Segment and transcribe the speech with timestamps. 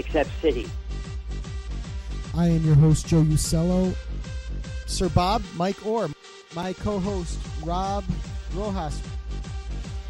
[0.00, 0.66] except City.
[2.34, 3.94] I am your host, Joe Usello.
[4.86, 6.08] Sir Bob, Mike Orr,
[6.54, 8.04] my co-host Rob
[8.54, 9.00] Rojas,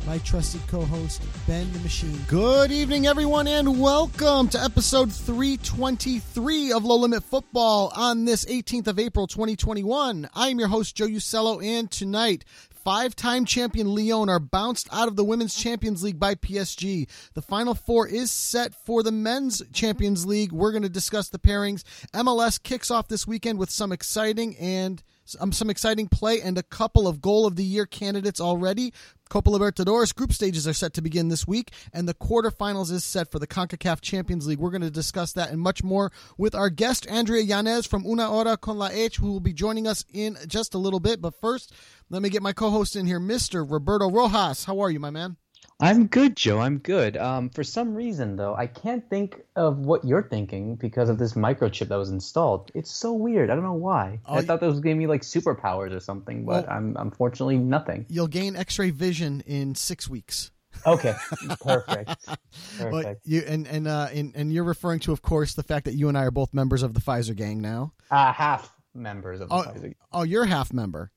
[0.06, 2.18] my trusted co-host Ben the Machine.
[2.26, 8.86] Good evening, everyone, and welcome to episode 323 of Low Limit Football on this 18th
[8.86, 10.28] of April, 2021.
[10.34, 12.44] I am your host Joe Usello, and tonight.
[12.82, 17.06] Five-time champion Lyon are bounced out of the Women's Champions League by PSG.
[17.34, 20.50] The Final Four is set for the Men's Champions League.
[20.50, 21.84] We're going to discuss the pairings.
[22.14, 25.02] MLS kicks off this weekend with some exciting and
[25.38, 28.92] um, some exciting play and a couple of goal of the year candidates already.
[29.28, 33.30] Copa Libertadores group stages are set to begin this week, and the quarterfinals is set
[33.30, 34.58] for the CONCACAF Champions League.
[34.58, 38.26] We're going to discuss that and much more with our guest, Andrea Yanez from Una
[38.26, 41.22] Hora con la H, who will be joining us in just a little bit.
[41.22, 41.72] But first,
[42.08, 43.64] let me get my co host in here, Mr.
[43.68, 44.64] Roberto Rojas.
[44.64, 45.36] How are you, my man?
[45.80, 46.58] I'm good, Joe.
[46.58, 47.16] I'm good.
[47.16, 51.32] Um, for some reason, though, I can't think of what you're thinking because of this
[51.32, 52.70] microchip that was installed.
[52.74, 53.50] It's so weird.
[53.50, 54.20] I don't know why.
[54.26, 57.58] Oh, I thought that was giving me like superpowers or something, but well, I'm unfortunately
[57.58, 58.06] nothing.
[58.08, 60.50] You'll gain X-ray vision in six weeks.
[60.86, 61.14] Okay,
[61.60, 62.26] perfect.
[62.78, 62.90] perfect.
[62.90, 65.94] But you and and uh and, and you're referring to, of course, the fact that
[65.94, 67.92] you and I are both members of the Pfizer gang now.
[68.10, 69.82] Uh half members of the oh, Pfizer.
[69.82, 69.94] Gang.
[70.12, 71.10] Oh, you're half member.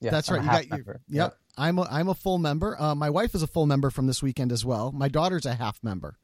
[0.00, 0.40] Yeah, that's right.
[0.40, 1.00] I'm you got member.
[1.08, 1.36] Your, yep.
[1.56, 2.80] I'm a, I'm a full member.
[2.80, 4.92] Uh, my wife is a full member from this weekend as well.
[4.92, 6.16] My daughter's a half member.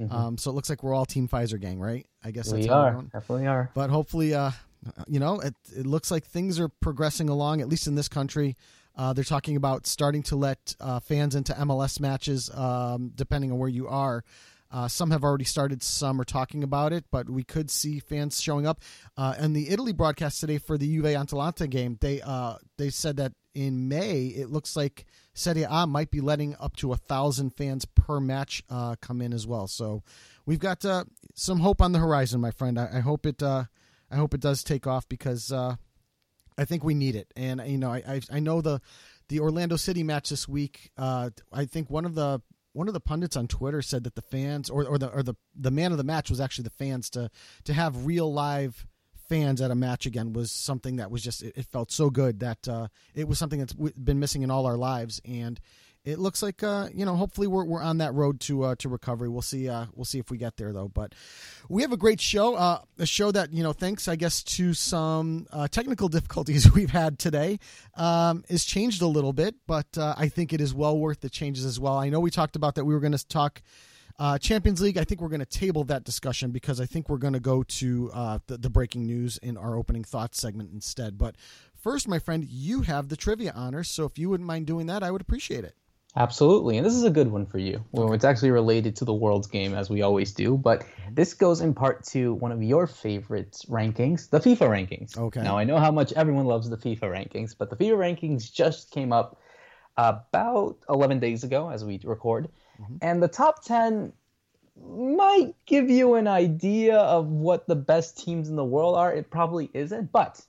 [0.00, 0.14] Mm-hmm.
[0.14, 2.06] Um, so it looks like we're all Team Pfizer gang, right?
[2.24, 3.02] I guess that's we are.
[3.12, 3.70] Definitely are.
[3.74, 4.52] But hopefully, uh,
[5.08, 8.56] you know, it, it looks like things are progressing along, at least in this country.
[8.96, 13.58] Uh, they're talking about starting to let uh, fans into MLS matches, um, depending on
[13.58, 14.24] where you are.
[14.70, 18.40] Uh, some have already started, some are talking about it, but we could see fans
[18.40, 18.80] showing up.
[19.16, 23.16] Uh, and the Italy broadcast today for the Juve Atalanta game, they uh, they said
[23.16, 25.04] that in May, it looks like
[25.34, 29.32] Serie A might be letting up to a thousand fans per match uh, come in
[29.32, 29.66] as well.
[29.66, 30.04] So
[30.46, 31.04] we've got uh,
[31.34, 32.78] some hope on the horizon, my friend.
[32.78, 33.42] I, I hope it.
[33.42, 33.64] Uh,
[34.12, 35.74] I hope it does take off because uh,
[36.56, 37.32] I think we need it.
[37.34, 38.80] And you know, I I, I know the
[39.26, 40.92] the Orlando City match this week.
[40.96, 42.40] Uh, I think one of the
[42.74, 45.34] one of the pundits on Twitter said that the fans or, or the or the
[45.56, 47.28] the man of the match was actually the fans to
[47.64, 48.86] to have real live
[49.28, 52.40] fans at a match again was something that was just it, it felt so good
[52.40, 55.20] that uh, it was something that's been missing in all our lives.
[55.24, 55.60] And
[56.04, 58.88] it looks like uh, you know hopefully we're, we're on that road to uh, to
[58.88, 59.28] recovery.
[59.28, 60.88] We'll see uh, we'll see if we get there though.
[60.88, 61.14] But
[61.68, 64.74] we have a great show uh, a show that you know thanks I guess to
[64.74, 67.58] some uh, technical difficulties we've had today
[67.94, 71.30] um, is changed a little bit but uh, I think it is well worth the
[71.30, 71.98] changes as well.
[71.98, 73.62] I know we talked about that we were going to talk
[74.18, 77.18] uh, Champions League, I think we're going to table that discussion because I think we're
[77.18, 81.18] going to go to uh, the, the breaking news in our opening thoughts segment instead.
[81.18, 81.36] But
[81.74, 83.88] first, my friend, you have the trivia honors.
[83.88, 85.74] So if you wouldn't mind doing that, I would appreciate it.
[86.16, 86.78] Absolutely.
[86.78, 87.84] And this is a good one for you.
[87.92, 90.56] Well, it's actually related to the World's game, as we always do.
[90.56, 95.16] But this goes in part to one of your favorite rankings, the FIFA rankings.
[95.16, 95.42] Okay.
[95.42, 98.90] Now, I know how much everyone loves the FIFA rankings, but the FIFA rankings just
[98.90, 99.38] came up
[99.96, 102.48] about 11 days ago as we record.
[102.80, 102.96] Mm-hmm.
[103.02, 104.12] And the top 10
[104.86, 109.12] might give you an idea of what the best teams in the world are.
[109.12, 110.12] It probably isn't.
[110.12, 110.44] But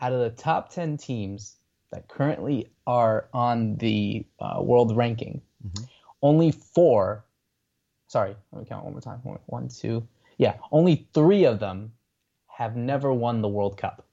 [0.00, 1.56] out of the top 10 teams
[1.90, 5.84] that currently are on the uh, world ranking, mm-hmm.
[6.22, 7.24] only four.
[8.06, 9.20] Sorry, let me count one more time.
[9.46, 10.06] One, two.
[10.38, 11.92] Yeah, only three of them
[12.46, 14.06] have never won the World Cup.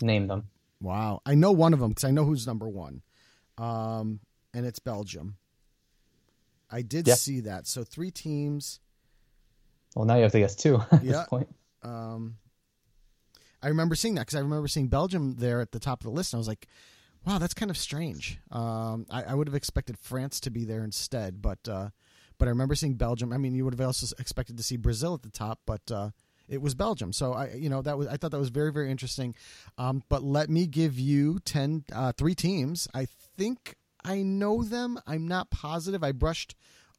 [0.00, 0.48] Name them.
[0.80, 3.02] Wow, I know one of them because I know who's number one,
[3.58, 4.20] um,
[4.52, 5.36] and it's Belgium.
[6.72, 7.14] I did Yeah.
[7.14, 7.66] see that.
[7.66, 8.80] So three teams.
[9.94, 11.12] Well, now you have to guess two at Yeah.
[11.12, 11.54] this point.
[11.82, 12.38] Um,
[13.62, 16.10] I remember seeing that because I remember seeing Belgium there at the top of the
[16.10, 16.66] list, and I was like,
[17.24, 20.82] "Wow, that's kind of strange." Um, I, I would have expected France to be there
[20.82, 21.90] instead, but uh,
[22.38, 23.32] but I remember seeing Belgium.
[23.32, 26.10] I mean, you would have also expected to see Brazil at the top, but uh,
[26.48, 27.12] it was Belgium.
[27.12, 29.34] So I, you know, that was I thought that was very very interesting.
[29.78, 32.88] Um, but let me give you ten, uh, three teams.
[32.94, 34.98] I think I know them.
[35.06, 36.02] I'm not positive.
[36.02, 36.54] I brushed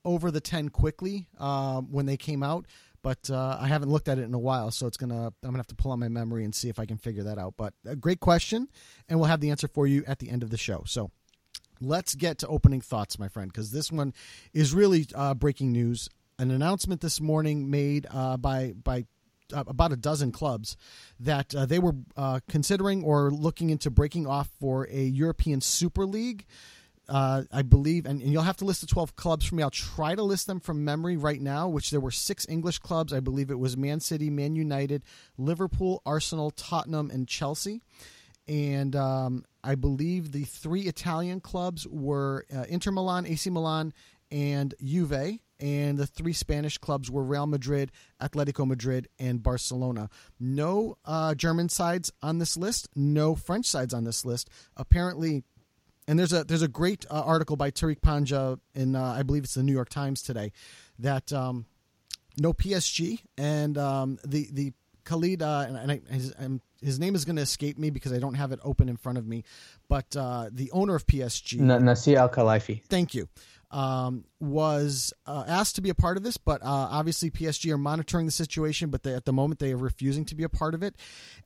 [0.06, 2.66] over the 10 quickly um, when they came out
[3.02, 5.58] but uh, i haven't looked at it in a while so it's gonna i'm gonna
[5.58, 7.74] have to pull on my memory and see if i can figure that out but
[7.86, 8.68] a great question
[9.08, 11.10] and we'll have the answer for you at the end of the show so
[11.80, 14.14] let's get to opening thoughts my friend because this one
[14.54, 16.10] is really uh, breaking news
[16.40, 19.06] an announcement this morning made uh, by by
[19.54, 20.76] uh, about a dozen clubs
[21.20, 26.06] that uh, they were uh, considering or looking into breaking off for a European Super
[26.06, 26.46] League.
[27.10, 29.64] Uh, I believe, and, and you'll have to list the 12 clubs for me.
[29.64, 33.12] I'll try to list them from memory right now, which there were six English clubs.
[33.12, 35.04] I believe it was Man City, Man United,
[35.38, 37.82] Liverpool, Arsenal, Tottenham, and Chelsea.
[38.48, 43.94] And um, I believe the three Italian clubs were uh, Inter Milan, AC Milan,
[44.32, 45.40] and Juve.
[45.60, 47.92] And the three Spanish clubs were Real Madrid,
[48.22, 50.10] Atletico Madrid, and Barcelona.
[50.38, 52.90] No uh, German sides on this list.
[52.96, 54.50] No French sides on this list.
[54.76, 55.44] Apparently,
[56.08, 59.44] and there's a there's a great uh, article by Tariq Panja in uh, I believe
[59.44, 60.52] it's the New York Times today
[61.00, 61.66] that um,
[62.38, 64.74] no PSG and um, the the
[65.06, 68.20] Khalid uh, and, I, his, um, his name is going to escape me because I
[68.20, 69.44] don't have it open in front of me,
[69.90, 72.84] but uh, the owner of PSG, N- Nasser Al Khelaifi.
[72.84, 73.28] thank you,
[73.74, 77.78] um, was uh, asked to be a part of this, but uh, obviously PSG are
[77.78, 80.76] monitoring the situation, but they, at the moment they are refusing to be a part
[80.76, 80.96] of it.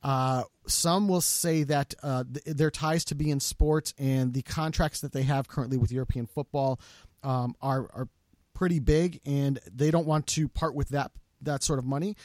[0.03, 4.99] Uh, some will say that uh, th- their ties to beIN Sports and the contracts
[5.01, 6.79] that they have currently with European football
[7.23, 8.09] um, are are
[8.53, 12.15] pretty big, and they don't want to part with that that sort of money.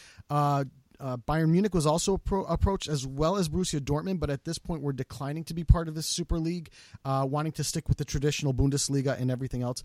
[1.03, 4.59] Uh, Bayern Munich was also appro- approached as well as Borussia Dortmund, but at this
[4.59, 6.71] point we're declining to be part of this Super League,
[7.05, 9.83] uh, wanting to stick with the traditional Bundesliga and everything else.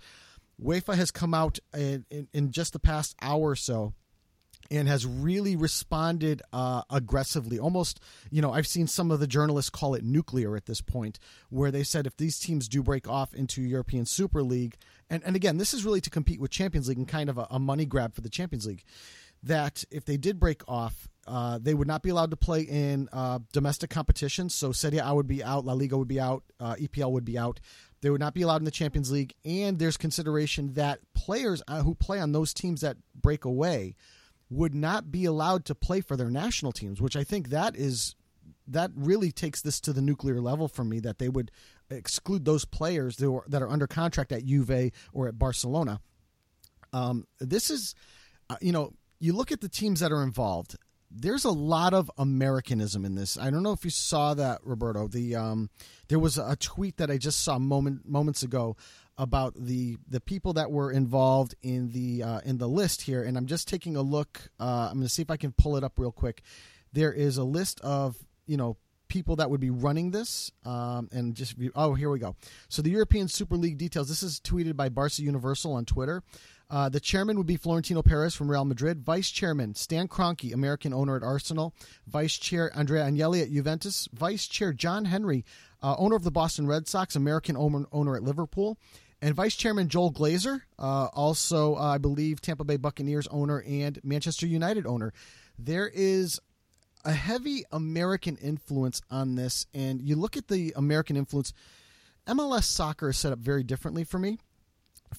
[0.63, 3.93] UEFA has come out in, in, in just the past hour or so
[4.69, 7.57] and has really responded uh, aggressively.
[7.57, 7.99] Almost,
[8.29, 11.19] you know, I've seen some of the journalists call it nuclear at this point,
[11.49, 14.75] where they said if these teams do break off into European Super League,
[15.09, 17.47] and, and again, this is really to compete with Champions League and kind of a,
[17.49, 18.83] a money grab for the Champions League,
[19.43, 23.09] that if they did break off, uh, they would not be allowed to play in
[23.11, 24.55] uh, domestic competitions.
[24.55, 27.37] So Serie A would be out, La Liga would be out, uh, EPL would be
[27.37, 27.59] out.
[28.01, 31.81] They would not be allowed in the Champions League, and there's consideration that players uh,
[31.81, 33.95] who play on those teams that break away
[34.49, 38.15] would not be allowed to play for their national teams, which I think that is
[38.67, 41.51] that really takes this to the nuclear level for me that they would
[41.89, 46.01] exclude those players that are, under contract at Juve or at Barcelona.
[46.91, 47.95] Um, this is,
[48.49, 50.75] uh, you know, you look at the teams that are involved.
[51.09, 53.37] There's a lot of Americanism in this.
[53.37, 55.07] I don't know if you saw that, Roberto.
[55.07, 55.69] The um,
[56.09, 58.75] there was a tweet that I just saw moment moments ago
[59.17, 63.37] about the the people that were involved in the uh, in the list here, and
[63.37, 64.49] I'm just taking a look.
[64.59, 66.43] Uh, I'm going to see if I can pull it up real quick.
[66.91, 71.35] There is a list of you know people that would be running this, um, and
[71.35, 72.35] just oh here we go.
[72.69, 74.09] So the European Super League details.
[74.09, 76.21] This is tweeted by Barca Universal on Twitter.
[76.69, 79.01] Uh, the chairman would be Florentino Perez from Real Madrid.
[79.01, 81.73] Vice chairman Stan Kroenke, American owner at Arsenal.
[82.07, 84.09] Vice chair Andrea Agnelli at Juventus.
[84.13, 85.45] Vice chair John Henry,
[85.81, 88.77] uh, owner of the Boston Red Sox, American owner, at Liverpool.
[89.21, 93.99] And Vice Chairman Joel Glazer, uh, also, uh, I believe, Tampa Bay Buccaneers owner and
[94.03, 95.11] Manchester United owner.
[95.57, 96.39] There is
[97.03, 99.65] a heavy American influence on this.
[99.73, 101.53] And you look at the American influence,
[102.27, 104.37] MLS soccer is set up very differently for me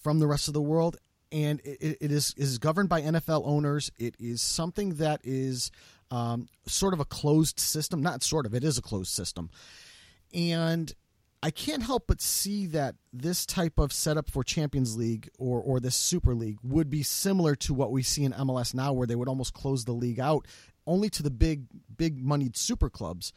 [0.01, 0.97] from the rest of the world.
[1.31, 3.91] And it, it is, is governed by NFL owners.
[3.99, 5.71] It is something that is
[6.11, 8.03] um, sort of a closed system.
[8.03, 9.51] Not sort of, it is a closed system.
[10.33, 10.95] And
[11.43, 15.79] I can't help but see that this type of setup for Champions League or or
[15.79, 19.15] this Super League would be similar to what we see in MLS now, where they
[19.15, 20.47] would almost close the league out
[20.87, 21.67] only to the big
[21.97, 23.33] big moneyed super clubs,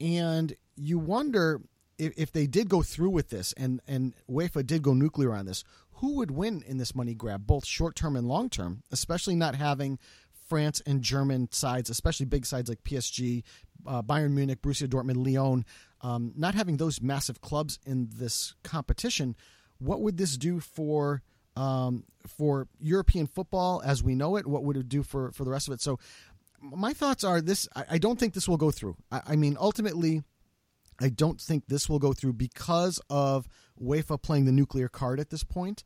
[0.00, 1.60] and you wonder
[1.98, 5.62] if, they did go through with this and and UEFA did go nuclear on this,
[6.02, 9.54] who would win in this money grab, both short term and long term, especially not
[9.54, 10.00] having
[10.48, 13.44] France and German sides, especially big sides like PSG,
[13.86, 15.64] uh, Bayern Munich, Borussia Dortmund, Lyon,
[16.00, 19.36] um, not having those massive clubs in this competition.
[19.78, 21.22] What would this do for
[21.54, 24.44] um, for European football as we know it?
[24.44, 25.80] What would it do for for the rest of it?
[25.80, 26.00] So,
[26.60, 28.96] my thoughts are this: I, I don't think this will go through.
[29.12, 30.24] I, I mean, ultimately.
[31.00, 33.48] I don't think this will go through because of
[33.82, 35.84] UEFA playing the nuclear card at this point.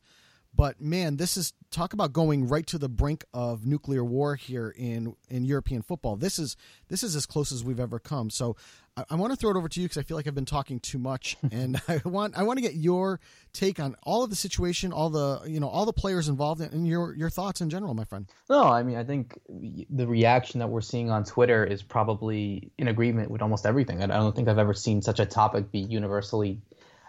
[0.57, 4.73] But man, this is talk about going right to the brink of nuclear war here
[4.75, 6.15] in in European football.
[6.15, 6.55] This is
[6.87, 8.31] this is as close as we've ever come.
[8.31, 8.55] So
[8.95, 10.45] I, I want to throw it over to you because I feel like I've been
[10.45, 13.19] talking too much, and I want I want to get your
[13.53, 16.87] take on all of the situation, all the you know all the players involved, and
[16.87, 18.27] your your thoughts in general, my friend.
[18.49, 22.87] No, I mean I think the reaction that we're seeing on Twitter is probably in
[22.87, 24.01] agreement with almost everything.
[24.01, 26.61] I don't think I've ever seen such a topic be universally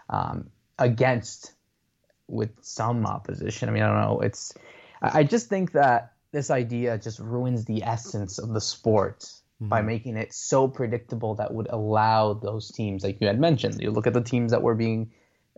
[0.09, 0.49] um,
[0.79, 1.53] against
[2.27, 3.69] with some opposition.
[3.69, 4.19] I mean, I don't know.
[4.21, 4.53] It's
[5.01, 9.69] I just think that this idea just ruins the essence of the sport mm-hmm.
[9.69, 13.91] by making it so predictable that would allow those teams, like you had mentioned, you
[13.91, 15.11] look at the teams that were being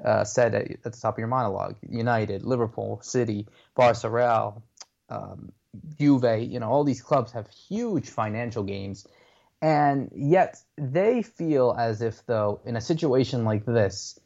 [0.03, 4.63] uh, said at, at, the top of your monologue: United, Liverpool, City, Barca, Real,
[5.09, 5.51] um,
[5.99, 6.41] Juve.
[6.41, 9.07] You know, all these clubs have huge financial gains.
[9.61, 14.19] And yet they feel as if, though, in a situation like this,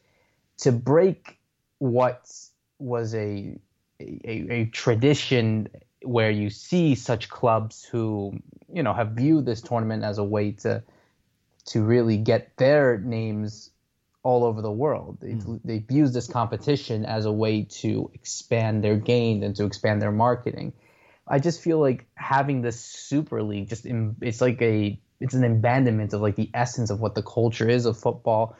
[0.58, 1.38] to break
[1.78, 2.30] what
[2.78, 3.58] was a,
[4.00, 5.68] a, a tradition
[6.02, 8.38] where you see such clubs who
[8.72, 10.82] you know have viewed this tournament as a way to
[11.66, 13.70] to really get their names
[14.22, 15.18] all over the world.
[15.20, 15.60] They, mm.
[15.64, 20.10] they use this competition as a way to expand their gain and to expand their
[20.10, 20.72] marketing.
[21.28, 25.44] I just feel like having this Super League just in, it's like a it's an
[25.44, 28.56] abandonment of like the essence of what the culture is of football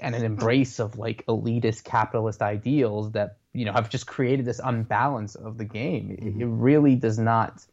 [0.00, 4.60] and an embrace of like elitist capitalist ideals that you know have just created this
[4.62, 6.08] unbalance of the game.
[6.08, 6.40] Mm-hmm.
[6.40, 7.64] It, it, really does not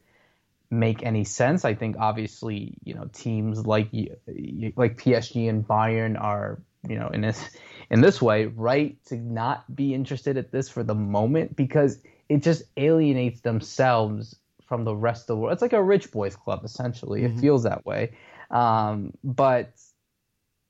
[0.69, 1.65] make any sense.
[1.65, 7.21] I think obviously you know teams like like PSG and Bayern are you know in
[7.21, 7.49] this
[7.89, 12.41] in this way right to not be interested at this for the moment because it
[12.41, 14.35] just alienates themselves
[14.67, 15.53] from the rest of the world.
[15.53, 17.21] It's like a rich boys club essentially.
[17.21, 17.37] Mm-hmm.
[17.37, 18.13] It feels that way.
[18.49, 19.71] Um, but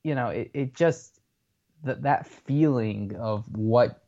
[0.04, 1.15] you know, it, it just
[1.86, 4.02] that that feeling of what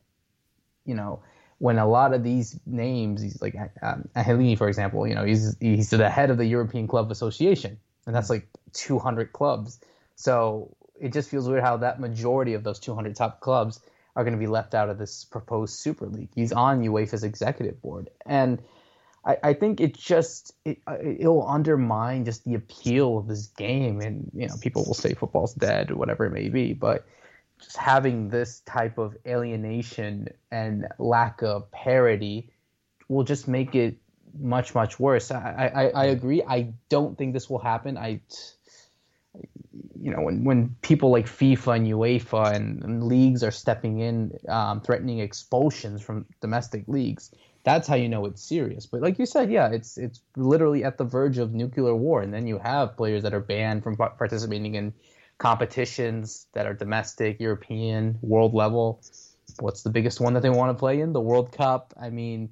[0.84, 1.20] you know
[1.58, 5.56] when a lot of these names, he's like um, Angelini, for example, you know, he's
[5.60, 9.80] he's the head of the European Club Association, and that's like 200 clubs.
[10.14, 13.80] So it just feels weird how that majority of those 200 top clubs
[14.14, 16.30] are going to be left out of this proposed Super League.
[16.34, 18.62] He's on UEFA's executive board, and
[19.24, 24.00] I, think it just it, it'll undermine just the appeal of this game.
[24.00, 27.04] And you know, people will say football's dead or whatever it may be, but
[27.60, 32.50] just having this type of alienation and lack of parity
[33.08, 33.96] will just make it
[34.38, 35.30] much much worse.
[35.30, 36.42] I, I, I agree.
[36.42, 37.96] I don't think this will happen.
[37.96, 38.20] I
[40.00, 44.38] you know when when people like FIFA and UEFA and, and leagues are stepping in,
[44.48, 47.32] um, threatening expulsions from domestic leagues,
[47.64, 48.86] that's how you know it's serious.
[48.86, 52.32] But like you said, yeah, it's it's literally at the verge of nuclear war, and
[52.32, 54.92] then you have players that are banned from participating in
[55.38, 59.00] competitions that are domestic, European, world level.
[59.60, 61.12] What's the biggest one that they want to play in?
[61.12, 61.94] The World Cup.
[62.00, 62.50] I mean,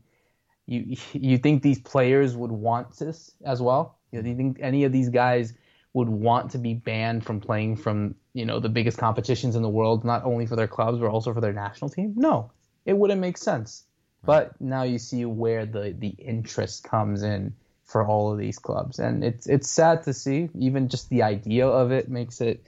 [0.67, 3.99] you you think these players would want this as well?
[4.11, 5.53] You know, do you think any of these guys
[5.93, 9.69] would want to be banned from playing from you know the biggest competitions in the
[9.69, 12.15] world, not only for their clubs but also for their national team?
[12.17, 12.51] No,
[12.85, 13.85] it wouldn't make sense.
[14.25, 17.55] But now you see where the the interest comes in
[17.87, 20.51] for all of these clubs, and it's it's sad to see.
[20.59, 22.65] Even just the idea of it makes it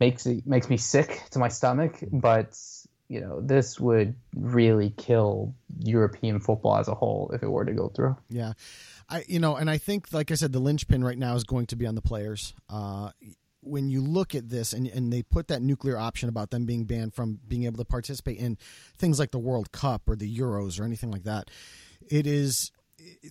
[0.00, 1.98] makes it makes me sick to my stomach.
[2.10, 2.58] But
[3.08, 7.72] you know, this would really kill European football as a whole if it were to
[7.72, 8.16] go through.
[8.28, 8.52] Yeah,
[9.08, 11.66] I you know, and I think, like I said, the linchpin right now is going
[11.66, 12.52] to be on the players.
[12.68, 13.10] Uh,
[13.60, 16.84] when you look at this and, and they put that nuclear option about them being
[16.84, 18.56] banned from being able to participate in
[18.96, 21.50] things like the World Cup or the Euros or anything like that,
[22.08, 22.72] it is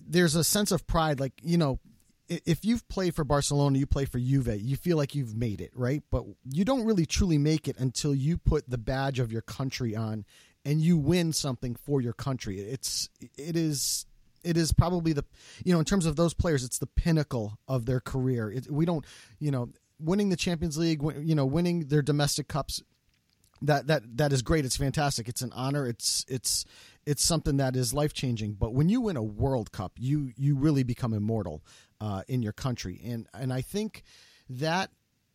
[0.06, 1.20] there's a sense of pride.
[1.20, 1.78] Like you know,
[2.28, 5.70] if you've played for Barcelona, you play for Juve, you feel like you've made it,
[5.74, 6.02] right?
[6.10, 9.96] But you don't really truly make it until you put the badge of your country
[9.96, 10.24] on
[10.64, 12.60] and you win something for your country.
[12.60, 14.06] It's it is
[14.44, 15.24] it is probably the
[15.64, 18.50] you know in terms of those players, it's the pinnacle of their career.
[18.50, 19.04] It, we don't
[19.38, 22.82] you know winning the Champions League, you know winning their domestic cups.
[23.62, 24.64] That that that is great.
[24.64, 25.28] It's fantastic.
[25.28, 25.86] It's an honor.
[25.86, 26.64] It's it's
[27.06, 28.54] it's something that is life changing.
[28.54, 31.64] But when you win a World Cup, you you really become immortal
[32.00, 34.02] uh, in your country, and and I think
[34.48, 34.90] that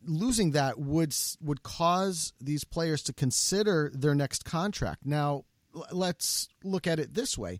[0.05, 5.05] losing that would would cause these players to consider their next contract.
[5.05, 5.45] Now,
[5.91, 7.59] let's look at it this way: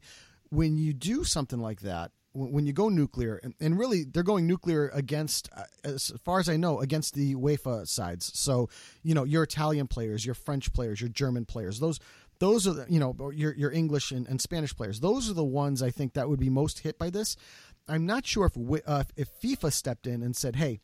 [0.50, 4.90] when you do something like that, when you go nuclear, and, really they're going nuclear
[4.94, 8.32] against, uh, as far as I know, against the UEFA sides.
[8.34, 8.70] So
[9.04, 12.00] you know your Italian players, your French players, your German players, those
[12.40, 15.00] those are the, you know your your English and, and Spanish players.
[15.00, 17.38] Those are the ones I think that would be most hit by this.
[17.88, 20.80] I'm not sure if uh, if FIFA stepped in and said, "Hey,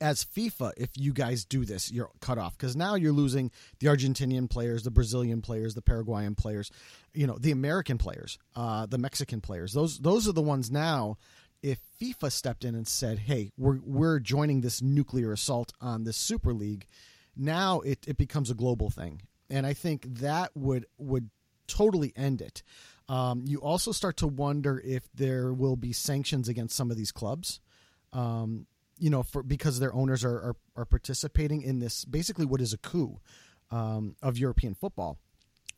[0.00, 3.50] as FIFA, if you guys do this, you're cut off because now you're losing
[3.80, 6.70] the Argentinian players, the Brazilian players, the Paraguayan players,
[7.14, 9.72] you know, the American players, uh, the Mexican players.
[9.72, 11.16] Those those are the ones now.
[11.62, 16.16] If FIFA stepped in and said, "Hey, we're we're joining this nuclear assault on this
[16.16, 16.86] Super League,"
[17.36, 21.30] now it, it becomes a global thing, and I think that would would
[21.66, 22.62] totally end it.
[23.08, 27.10] Um, you also start to wonder if there will be sanctions against some of these
[27.10, 27.60] clubs.
[28.12, 28.66] Um,
[28.98, 32.72] you know, for because their owners are, are, are participating in this basically what is
[32.72, 33.18] a coup
[33.70, 35.18] um, of European football.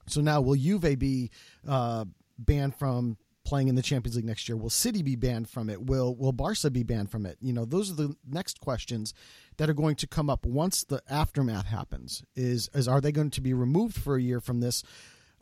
[0.06, 1.30] So now, will Juve be
[1.68, 2.04] uh,
[2.38, 4.56] banned from playing in the Champions League next year?
[4.56, 5.82] Will City be banned from it?
[5.82, 7.36] Will Will Barca be banned from it?
[7.40, 9.14] You know, those are the next questions
[9.56, 12.22] that are going to come up once the aftermath happens.
[12.34, 14.82] Is is are they going to be removed for a year from this?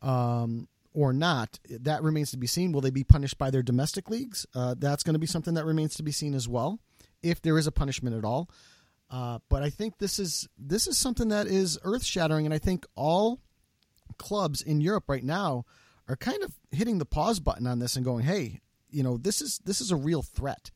[0.03, 2.73] Um, or not, that remains to be seen.
[2.73, 4.47] Will they be punished by their domestic leagues?
[4.55, 6.81] Uh, that's going to be something that remains to be seen as well
[7.23, 8.49] if there is a punishment at all.
[9.11, 12.59] Uh, but I think this is this is something that is earth shattering, and I
[12.59, 13.41] think all
[14.19, 15.65] clubs in Europe right now
[16.09, 18.61] are kind of hitting the pause button on this and going, "Hey,
[18.91, 20.71] you know, this is this is a real threat."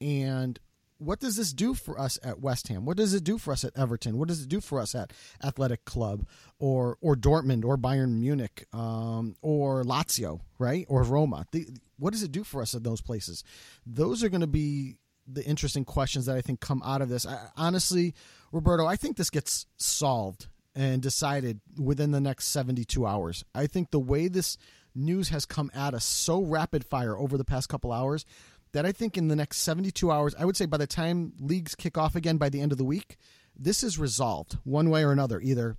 [0.00, 0.58] And
[1.00, 2.84] what does this do for us at West Ham?
[2.84, 4.18] What does it do for us at Everton?
[4.18, 6.26] What does it do for us at Athletic Club
[6.58, 10.84] or or Dortmund or Bayern Munich um, or Lazio, right?
[10.88, 11.46] Or Roma?
[11.52, 11.66] The,
[11.98, 13.42] what does it do for us at those places?
[13.86, 14.98] Those are going to be
[15.32, 17.26] the interesting questions that I think come out of this.
[17.26, 18.14] I, honestly,
[18.52, 23.44] Roberto, I think this gets solved and decided within the next 72 hours.
[23.54, 24.56] I think the way this
[24.94, 28.24] news has come at us so rapid fire over the past couple hours
[28.72, 31.74] that I think in the next 72 hours, I would say by the time leagues
[31.74, 33.16] kick off again by the end of the week,
[33.56, 35.40] this is resolved one way or another.
[35.40, 35.76] Either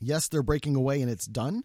[0.00, 1.64] yes, they're breaking away and it's done,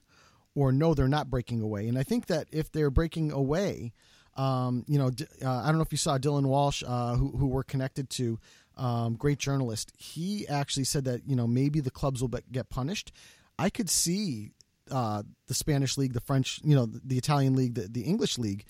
[0.55, 1.87] or no, they're not breaking away.
[1.87, 3.93] And I think that if they're breaking away,
[4.39, 5.11] um, you know,
[5.43, 8.39] uh, I don't know if you saw Dylan Walsh, uh, who who we're connected to,
[8.77, 9.91] um, great journalist.
[9.97, 13.11] He actually said that you know maybe the clubs will get punished.
[13.57, 14.51] I could see
[14.89, 18.37] uh, the Spanish league, the French, you know, the, the Italian league, the, the English
[18.37, 18.63] league,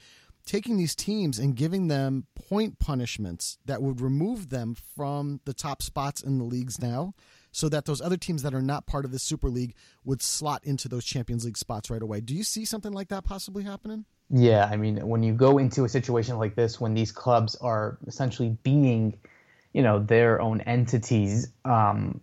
[0.45, 5.83] taking these teams and giving them point punishments that would remove them from the top
[5.83, 7.13] spots in the leagues now
[7.51, 10.63] so that those other teams that are not part of the Super League would slot
[10.63, 12.21] into those Champions League spots right away.
[12.21, 14.05] Do you see something like that possibly happening?
[14.29, 17.97] Yeah, I mean, when you go into a situation like this, when these clubs are
[18.05, 19.17] essentially being,
[19.73, 22.21] you know, their own entities, um,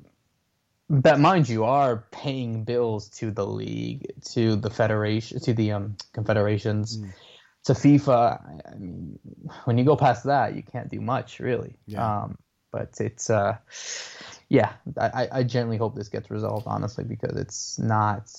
[0.89, 5.97] that mind you are paying bills to the league, to the federation, to the um,
[6.13, 7.13] confederations, mm.
[7.65, 8.71] to FIFA.
[8.73, 9.19] I mean,
[9.65, 11.75] when you go past that, you can't do much really.
[11.87, 12.23] Yeah.
[12.23, 12.39] Um,
[12.71, 13.57] but it's, uh,
[14.49, 18.31] yeah, I, I genuinely hope this gets resolved, honestly, because it's not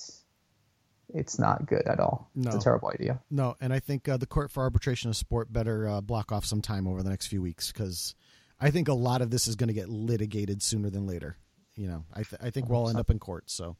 [1.14, 2.30] it's not good at all.
[2.34, 2.48] No.
[2.48, 3.20] It's a terrible idea.
[3.30, 6.44] No, and I think uh, the Court for Arbitration of Sport better uh, block off
[6.44, 8.14] some time over the next few weeks because
[8.60, 11.36] I think a lot of this is going to get litigated sooner than later.
[11.78, 13.50] You know, I, th- I think we'll all end up in court.
[13.50, 13.76] So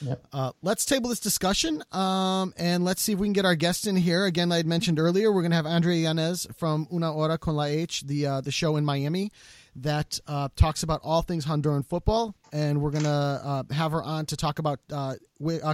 [0.00, 0.26] yep.
[0.32, 3.86] uh, let's table this discussion um, and let's see if we can get our guest
[3.86, 4.24] in here.
[4.24, 7.56] Again, I had mentioned earlier, we're going to have Andrea Yanez from Una Hora con
[7.56, 9.30] la H, the, uh, the show in Miami
[9.76, 14.26] that uh, talks about all things Honduran football, and we're gonna uh, have her on
[14.26, 15.14] to talk about uh, uh,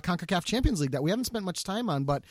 [0.01, 2.25] Concacaf Champions League that we haven't spent much time on, but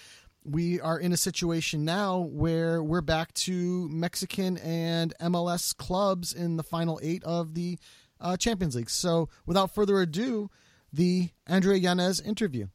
[0.44, 6.58] we are in a situation now where we're back to Mexican and MLS clubs in
[6.58, 7.78] the final eight of the
[8.20, 8.90] uh, Champions League.
[8.90, 10.50] So, without further ado,
[10.92, 12.68] the Andrea Yanez interview.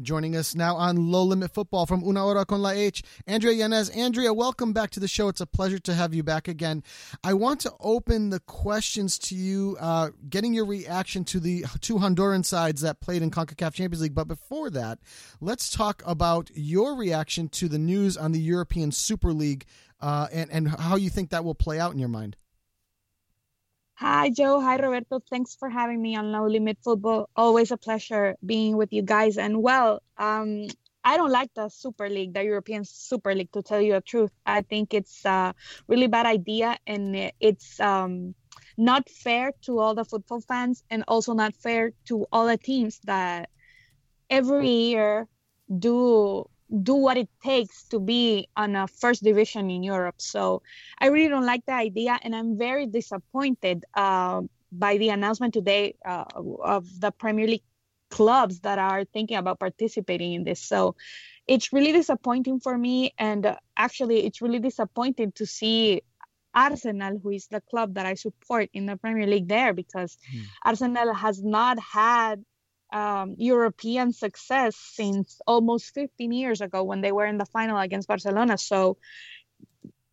[0.00, 3.90] Joining us now on Low Limit Football from Una Hora con la H, Andrea Yanez.
[3.90, 5.26] Andrea, welcome back to the show.
[5.26, 6.84] It's a pleasure to have you back again.
[7.24, 11.96] I want to open the questions to you, uh, getting your reaction to the two
[11.96, 14.14] Honduran sides that played in CONCACAF Champions League.
[14.14, 15.00] But before that,
[15.40, 19.66] let's talk about your reaction to the news on the European Super League
[20.00, 22.36] uh, and, and how you think that will play out in your mind.
[24.00, 24.60] Hi, Joe.
[24.60, 25.18] Hi, Roberto.
[25.28, 27.28] Thanks for having me on No Limit Football.
[27.34, 29.36] Always a pleasure being with you guys.
[29.36, 30.68] And well, um,
[31.02, 34.30] I don't like the Super League, the European Super League, to tell you the truth.
[34.46, 35.52] I think it's a
[35.88, 38.36] really bad idea and it's um,
[38.76, 43.00] not fair to all the football fans and also not fair to all the teams
[43.02, 43.50] that
[44.30, 45.26] every year
[45.76, 46.48] do
[46.82, 50.16] do what it takes to be on a first division in Europe.
[50.18, 50.62] So
[50.98, 55.96] I really don't like the idea, and I'm very disappointed uh, by the announcement today
[56.04, 56.24] uh,
[56.62, 57.62] of the Premier League
[58.10, 60.60] clubs that are thinking about participating in this.
[60.60, 60.96] So
[61.46, 66.02] it's really disappointing for me, and uh, actually, it's really disappointing to see
[66.54, 70.42] Arsenal, who is the club that I support in the Premier League, there because mm.
[70.64, 72.44] Arsenal has not had
[72.92, 78.08] um, European success since almost 15 years ago when they were in the final against
[78.08, 78.58] Barcelona.
[78.58, 78.96] So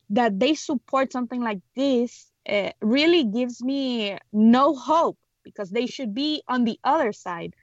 [0.10, 6.14] that they support something like this uh, really gives me no hope because they should
[6.14, 7.54] be on the other side.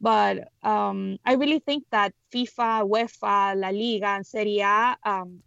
[0.00, 5.42] But um, I really think that FIFA, UEFA, La Liga, and Serie A um,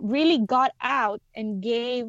[0.00, 2.06] really got out and gave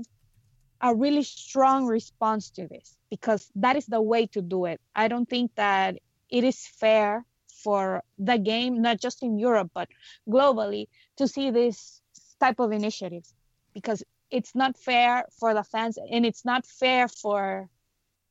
[0.82, 4.82] a really strong response to this because that is the way to do it.
[4.95, 5.97] I don't think that
[6.35, 7.25] it is fair
[7.63, 9.87] for the game, not just in Europe, but
[10.27, 12.01] globally, to see this
[12.41, 13.33] type of initiatives
[13.73, 17.69] because it's not fair for the fans and it's not fair for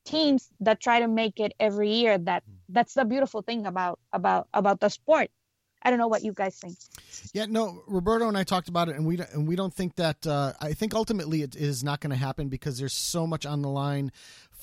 [0.05, 4.47] teams that try to make it every year that that's the beautiful thing about about
[4.53, 5.31] about the sport
[5.85, 6.77] I don't know what you guys think.
[7.35, 10.27] Yeah, no, Roberto and I talked about it, and we and we don't think that.
[10.27, 13.61] Uh, I think ultimately it is not going to happen because there's so much on
[13.61, 14.11] the line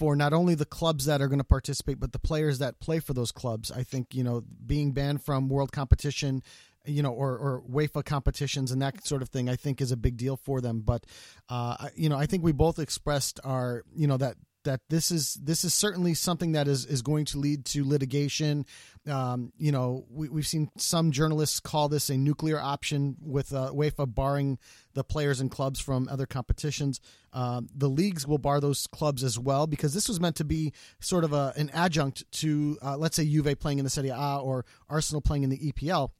[0.01, 2.99] for not only the clubs that are going to participate, but the players that play
[2.99, 3.69] for those clubs.
[3.71, 6.41] I think you know being banned from world competition
[6.83, 9.95] you know, or, or UEFA competitions and that sort of thing, I think is a
[9.95, 10.81] big deal for them.
[10.81, 11.05] But,
[11.47, 15.35] uh, you know, I think we both expressed our, you know, that that this is
[15.35, 18.65] this is certainly something that is is going to lead to litigation.
[19.07, 23.71] Um, you know, we, we've seen some journalists call this a nuclear option with uh,
[23.73, 24.59] UEFA barring
[24.93, 26.99] the players and clubs from other competitions.
[27.33, 30.73] Um, the leagues will bar those clubs as well because this was meant to be
[30.99, 34.39] sort of a, an adjunct to, uh, let's say, Juve playing in the Serie A
[34.41, 36.11] or Arsenal playing in the EPL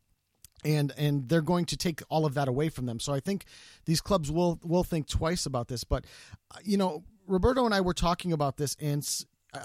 [0.64, 3.00] and and they're going to take all of that away from them.
[3.00, 3.46] So I think
[3.86, 5.84] these clubs will will think twice about this.
[5.84, 6.06] But
[6.52, 9.08] uh, you know, Roberto and I were talking about this, and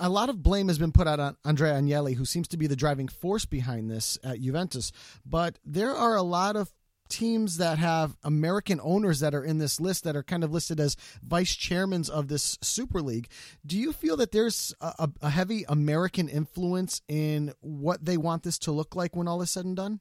[0.01, 2.67] a lot of blame has been put out on Andrea Agnelli, who seems to be
[2.67, 4.93] the driving force behind this at Juventus.
[5.25, 6.73] But there are a lot of
[7.09, 10.81] teams that have American owners that are in this list that are kind of listed
[10.81, 13.29] as vice chairmen of this Super League.
[13.65, 18.59] Do you feel that there's a, a heavy American influence in what they want this
[18.61, 20.01] to look like when all is said and done?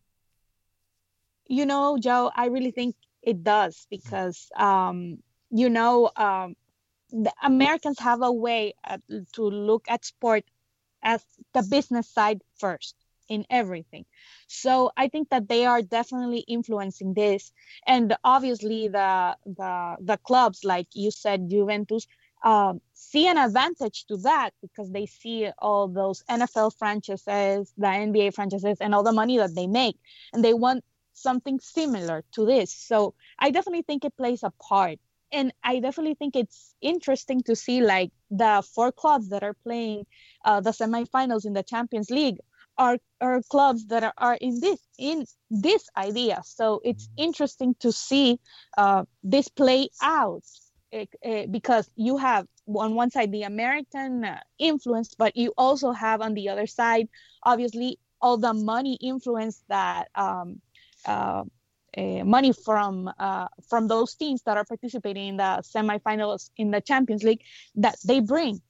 [1.48, 6.56] you know, Joe, I really think it does because, um, you know, um,
[7.12, 9.02] the Americans have a way at,
[9.34, 10.44] to look at sport
[11.04, 12.96] as the business side first
[13.30, 14.06] in everything.
[14.48, 17.52] So I think that they are definitely influencing this,
[17.88, 22.08] and obviously the the the clubs, like you said, Juventus.
[22.44, 28.36] Um, see an advantage to that because they see all those NFL franchises, the NBA
[28.36, 29.98] franchises, and all the money that they make,
[30.32, 32.72] and they want something similar to this.
[32.72, 35.00] So I definitely think it plays a part.
[35.36, 40.06] And I definitely think it's interesting to see like the four clubs that are playing
[40.46, 42.38] uh, the semifinals in the Champions League
[42.78, 46.42] are are clubs that are, are in this in this idea.
[46.46, 47.28] So it's mm-hmm.
[47.28, 48.40] interesting to see
[48.78, 50.44] uh, this play out
[50.94, 55.92] eh, eh, because you have on one side the American uh, influence, but you also
[55.92, 57.10] have on the other side,
[57.44, 60.62] obviously, all the money influence that um,
[61.06, 61.44] uh,
[61.98, 67.24] money from uh, from those teams that are participating in the semifinals in the Champions
[67.24, 67.42] League
[67.76, 68.62] that they bring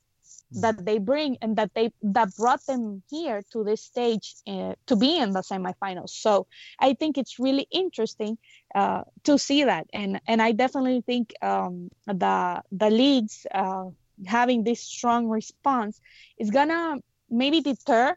[0.53, 0.61] hmm.
[0.61, 4.95] that they bring and that they that brought them here to this stage uh, to
[4.95, 6.47] be in the semifinals so
[6.79, 8.38] i think it's really interesting
[8.75, 13.85] uh, to see that and and i definitely think um, the the leagues uh,
[14.25, 15.99] having this strong response
[16.38, 16.97] is gonna
[17.29, 18.15] maybe deter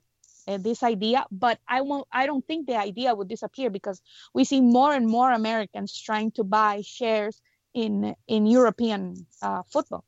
[0.49, 4.01] uh, this idea but i won't i don't think the idea would disappear because
[4.35, 7.41] we see more and more americans trying to buy shares
[7.75, 10.05] in in european uh, football.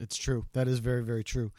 [0.00, 0.46] It's true.
[0.52, 1.52] That is very very true.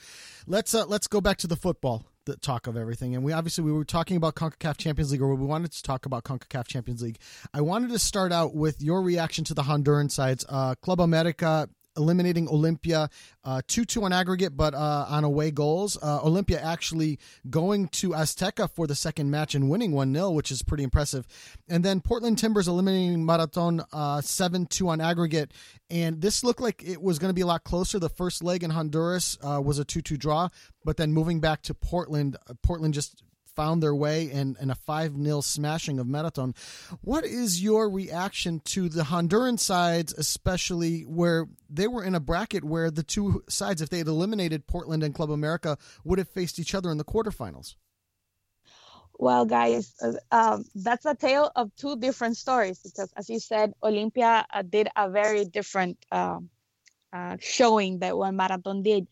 [0.48, 3.16] Let's uh, let's go back to the football the talk of everything.
[3.16, 6.06] And we obviously we were talking about CONCACAF Champions League or we wanted to talk
[6.06, 7.18] about CONCACAF Champions League.
[7.54, 10.46] I wanted to start out with your reaction to the Honduran sides.
[10.48, 13.12] Uh, Club America eliminating Olimpia
[13.43, 15.97] uh, 2 2 on aggregate, but uh, on away goals.
[16.02, 20.52] Uh, Olimpia actually going to Azteca for the second match and winning 1 0, which
[20.52, 21.28] is pretty impressive.
[21.67, 25.52] And then Portland Timbers eliminating Marathon uh, 7 2 on aggregate.
[25.89, 27.99] And this looked like it was going to be a lot closer.
[27.99, 30.49] The first leg in Honduras was a 2 2 draw,
[30.86, 33.23] but then moving back to Portland, Portland just
[33.60, 36.56] found their way in, in a 5 0 smashing of Marathon.
[37.02, 42.63] What is your reaction to the Honduran sides, especially where they were in a bracket
[42.63, 46.58] where the two sides, if they had eliminated Portland and Club America, would have faced
[46.58, 47.76] each other in the quarterfinals?
[49.17, 49.93] Well, guys,
[50.32, 54.88] um, that's a tale of two different stories because, as you said, Olimpia uh, did
[54.95, 56.39] a very different uh,
[57.12, 59.10] uh, showing that what Marathon did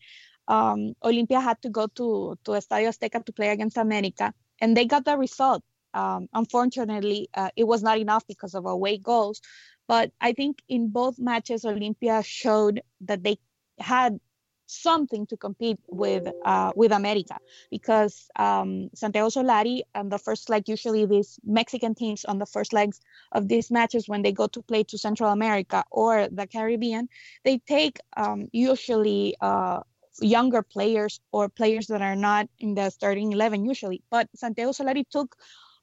[0.48, 4.86] um, Olimpia had to go to to Estadio Azteca to play against America, and they
[4.86, 5.62] got the result.
[5.94, 9.40] Um, unfortunately, uh, it was not enough because of away goals.
[9.86, 13.38] But I think in both matches, Olimpia showed that they
[13.78, 14.20] had
[14.66, 17.38] something to compete with uh, with America
[17.70, 22.74] because um, Santiago Solari on the first leg usually these Mexican teams on the first
[22.74, 23.00] legs
[23.32, 27.08] of these matches when they go to play to Central America or the Caribbean
[27.44, 29.80] they take um, usually uh,
[30.20, 35.04] younger players or players that are not in the starting 11 usually but Santiago Solari
[35.08, 35.36] took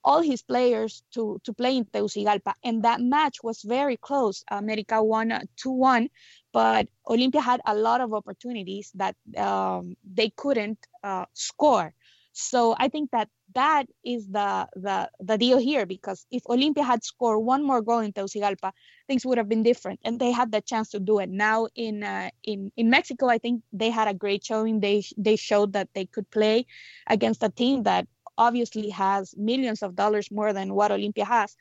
[0.06, 2.54] all his players to, to play in Tegucigalpa.
[2.64, 4.44] And that match was very close.
[4.50, 6.10] America won 2 1,
[6.54, 11.94] but Olimpia had a lot of opportunities that um, they couldn't uh, score.
[12.34, 17.04] So I think that that is the, the the deal here because if Olimpia had
[17.04, 18.72] scored one more goal in Tegucigalpa,
[19.08, 21.30] things would have been different, and they had the chance to do it.
[21.30, 24.80] Now in uh, in in Mexico, I think they had a great showing.
[24.82, 26.68] They they showed that they could play
[27.08, 31.56] against a team that obviously has millions of dollars more than what Olimpia has.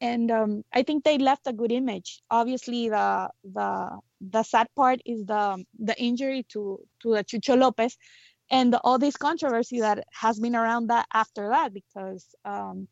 [0.00, 2.22] And um, I think they left a good image.
[2.30, 7.96] Obviously, the the the sad part is the the injury to to the Chucho Lopez,
[8.50, 12.88] and all this controversy that has been around that after that because um,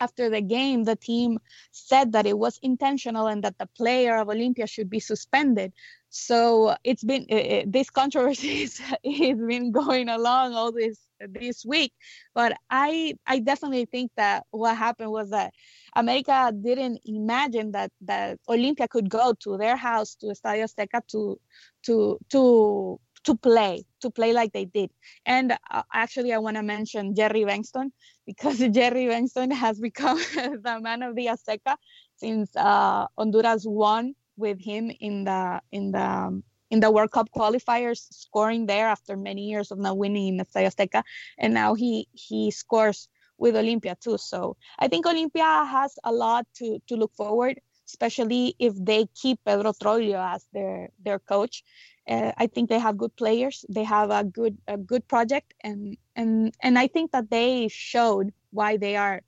[0.00, 1.38] after the game, the team
[1.70, 5.72] said that it was intentional and that the player of Olimpia should be suspended.
[6.10, 8.62] So it's been uh, this controversy
[9.04, 11.92] has been going along all this this week.
[12.34, 15.52] But I I definitely think that what happened was that
[15.94, 21.40] America didn't imagine that that Olimpia could go to their house to Estadio Azteca to
[21.84, 24.90] to to to play to play like they did
[25.34, 27.90] and uh, actually i want to mention jerry Bengtson
[28.26, 30.18] because jerry Bengtson has become
[30.66, 31.76] the man of the azteca
[32.16, 37.28] since uh, honduras won with him in the in the um, in the World Cup
[37.34, 41.02] qualifiers, scoring there after many years of not winning in the Azteca,
[41.38, 44.18] and now he he scores with Olimpia too.
[44.18, 49.38] So I think Olimpia has a lot to to look forward, especially if they keep
[49.44, 51.62] Pedro Troglio as their their coach.
[52.08, 53.64] Uh, I think they have good players.
[53.68, 58.32] They have a good a good project, and and and I think that they showed
[58.50, 59.22] why they are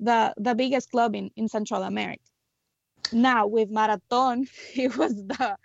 [0.00, 2.22] the the biggest club in in Central America.
[3.12, 5.56] Now with Marathon, it was the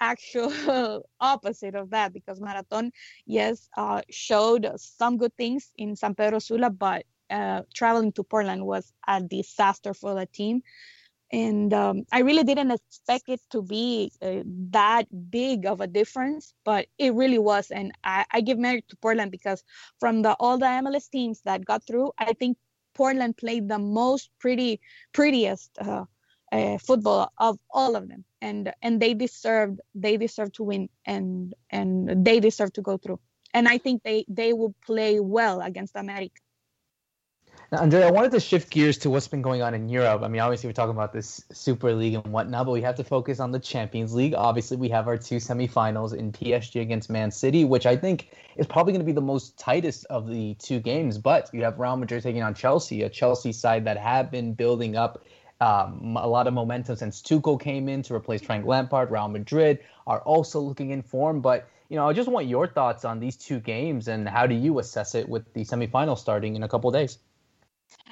[0.00, 2.92] actual opposite of that because Marathon,
[3.26, 8.66] yes, uh, showed some good things in San Pedro Sula, but uh, traveling to Portland
[8.66, 10.62] was a disaster for the team
[11.34, 16.54] and um, I really didn't expect it to be uh, that big of a difference,
[16.64, 17.72] but it really was.
[17.72, 19.64] And I, I give merit to Portland because
[19.98, 22.56] from the all the MLS teams that got through, I think
[22.94, 24.80] Portland played the most pretty
[25.12, 26.04] prettiest uh,
[26.52, 31.52] uh, football of all of them, and and they deserved they deserve to win, and
[31.68, 33.18] and they deserve to go through.
[33.52, 36.43] And I think they they will play well against America.
[37.72, 40.22] Now, Andre, I wanted to shift gears to what's been going on in Europe.
[40.22, 43.04] I mean, obviously, we're talking about this Super League and whatnot, but we have to
[43.04, 44.34] focus on the Champions League.
[44.34, 48.66] Obviously, we have our two semifinals in PSG against Man City, which I think is
[48.66, 51.16] probably going to be the most tightest of the two games.
[51.16, 54.96] But you have Real Madrid taking on Chelsea, a Chelsea side that have been building
[54.96, 55.24] up
[55.60, 59.10] um, a lot of momentum since Tuchel came in to replace Frank Lampard.
[59.10, 63.04] Real Madrid are also looking in form, but you know, I just want your thoughts
[63.04, 66.62] on these two games and how do you assess it with the semifinals starting in
[66.62, 67.18] a couple days?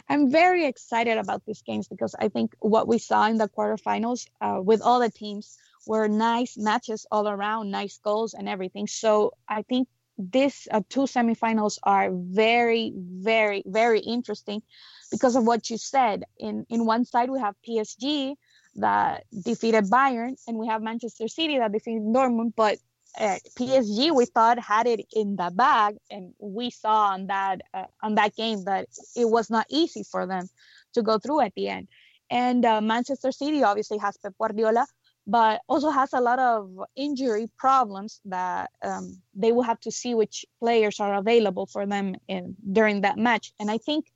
[0.08, 4.26] I'm very excited about these games because I think what we saw in the quarterfinals
[4.40, 8.86] uh, with all the teams were nice matches all around, nice goals and everything.
[8.86, 14.62] So I think these uh, two semifinals are very, very, very interesting
[15.10, 16.24] because of what you said.
[16.38, 18.34] In in one side we have PSG
[18.76, 22.52] that defeated Bayern, and we have Manchester City that defeated Dortmund.
[22.56, 22.78] But
[23.18, 28.14] PSG we thought had it in the bag, and we saw on that uh, on
[28.14, 30.48] that game that it was not easy for them
[30.94, 31.88] to go through at the end.
[32.30, 34.86] And uh, Manchester City obviously has Pep Guardiola,
[35.26, 40.14] but also has a lot of injury problems that um, they will have to see
[40.14, 43.52] which players are available for them in during that match.
[43.60, 44.06] And I think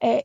[0.00, 0.20] uh,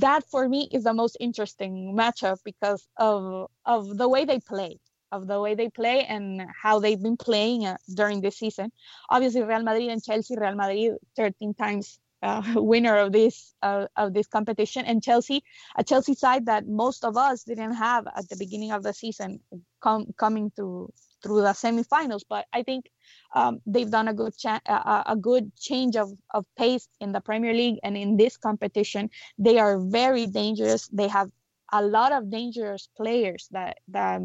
[0.00, 4.78] that for me is the most interesting matchup because of of the way they play
[5.12, 8.72] of the way they play and how they've been playing uh, during the season.
[9.10, 10.36] Obviously, Real Madrid and Chelsea.
[10.36, 15.42] Real Madrid, 13 times uh, winner of this uh, of this competition, and Chelsea,
[15.76, 19.40] a Chelsea side that most of us didn't have at the beginning of the season,
[19.80, 20.92] com- coming through
[21.22, 22.22] through the semifinals.
[22.28, 22.90] But I think
[23.34, 27.20] um, they've done a good cha- a, a good change of, of pace in the
[27.20, 29.10] Premier League and in this competition.
[29.38, 30.88] They are very dangerous.
[30.88, 31.30] They have
[31.72, 34.22] a lot of dangerous players that that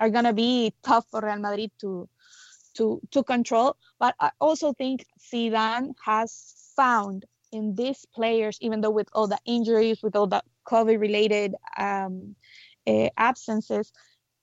[0.00, 2.08] are gonna be tough for Real Madrid to
[2.74, 3.76] to to control.
[3.98, 9.38] But I also think Zidane has found in these players, even though with all the
[9.46, 12.34] injuries, with all the COVID-related um,
[12.86, 13.92] uh, absences,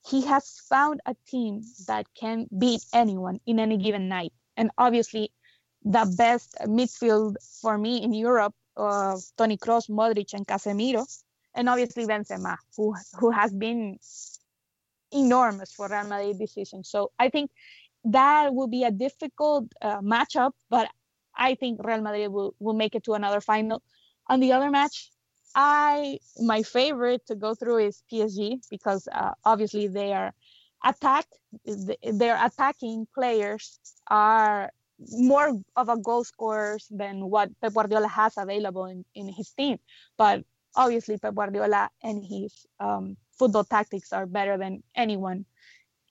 [0.08, 4.34] he has found a team that can beat anyone in any given night.
[4.58, 5.32] and obviously
[5.84, 11.06] the best midfield for me in Europe, uh, Toni Kroos, Modric, and Casemiro,
[11.56, 14.00] and obviously Benzema, who who has been
[15.14, 16.84] enormous for Real Madrid this season.
[16.84, 17.52] So I think
[18.06, 20.90] that will be a difficult uh, matchup, but
[21.36, 23.82] I think Real Madrid will, will make it to another final.
[24.28, 25.10] On the other match,
[25.56, 30.34] I my favorite to go through is PSG because uh, obviously they are
[30.84, 31.26] attack
[31.66, 34.72] their attacking players are
[35.12, 39.78] more of a goal scorers than what Pep Guardiola has available in, in his team.
[40.18, 40.44] But
[40.76, 45.46] obviously Pep Guardiola and his um, football tactics are better than anyone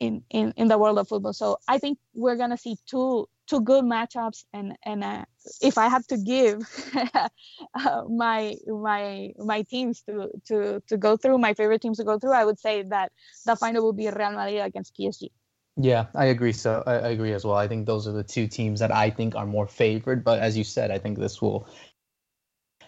[0.01, 1.33] in, in, in the world of football.
[1.33, 5.25] So I think we're gonna see two two good matchups, and and uh,
[5.61, 6.63] if I have to give
[7.15, 12.19] uh, my my my teams to to to go through my favorite teams to go
[12.19, 13.13] through, I would say that
[13.47, 15.31] the final will be Real Madrid against PSG.
[15.77, 16.53] Yeah, I agree.
[16.53, 17.57] So I, I agree as well.
[17.57, 20.23] I think those are the two teams that I think are more favored.
[20.23, 21.67] But as you said, I think this will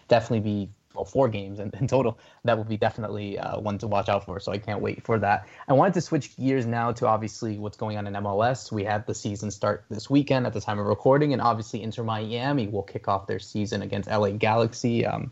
[0.07, 2.17] definitely be well, four games in, in total.
[2.43, 4.39] That will be definitely uh, one to watch out for.
[4.39, 5.47] So I can't wait for that.
[5.67, 8.71] I wanted to switch gears now to obviously what's going on in MLS.
[8.71, 12.03] We had the season start this weekend at the time of recording, and obviously Inter
[12.03, 15.05] Miami will kick off their season against LA Galaxy.
[15.05, 15.31] Um,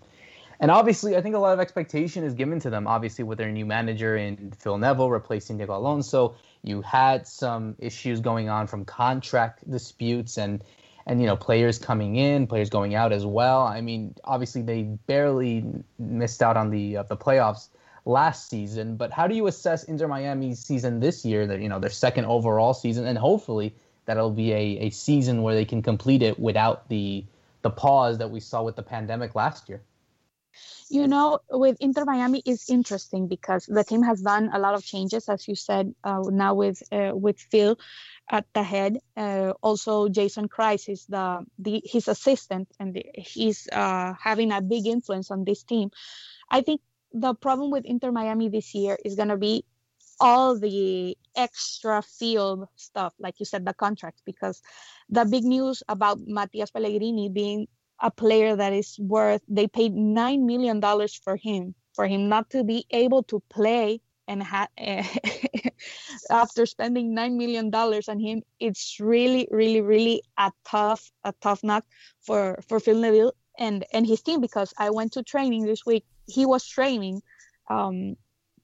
[0.60, 2.88] and obviously, I think a lot of expectation is given to them.
[2.88, 8.22] Obviously, with their new manager in Phil Neville replacing Diego Alonso, you had some issues
[8.22, 10.64] going on from contract disputes and
[11.06, 13.62] and you know players coming in, players going out as well.
[13.62, 15.66] I mean, obviously they barely
[16.00, 17.70] missed out on the uh, the playoffs
[18.06, 21.48] last season, but how do you assess Inter Miami's season this year?
[21.48, 23.74] That you know their second overall season, and hopefully
[24.06, 27.26] that'll be a, a season where they can complete it without the
[27.62, 29.82] the pause that we saw with the pandemic last year.
[30.90, 34.84] You know, with Inter Miami is interesting because the team has done a lot of
[34.84, 35.94] changes, as you said.
[36.04, 37.78] Uh, now with uh, with Phil,
[38.30, 39.00] at the head.
[39.16, 44.88] Uh, also, Jason Kreis is the, the his assistant, and he's uh, having a big
[44.88, 45.92] influence on this team.
[46.50, 49.66] I think the problem with Inter Miami this year is going to be
[50.20, 54.62] all the extra field stuff, like you said, the contracts, because
[55.10, 57.68] the big news about Matias Pellegrini being
[58.04, 60.80] a player that is worth, they paid $9 million
[61.24, 64.68] for him, for him not to be able to play and ha-
[66.30, 71.64] after spending nine million dollars on him, it's really, really, really a tough, a tough
[71.64, 71.86] knock
[72.22, 76.06] for for Phil Neville and and his team because I went to training this week.
[76.28, 77.22] He was training
[77.70, 78.16] um,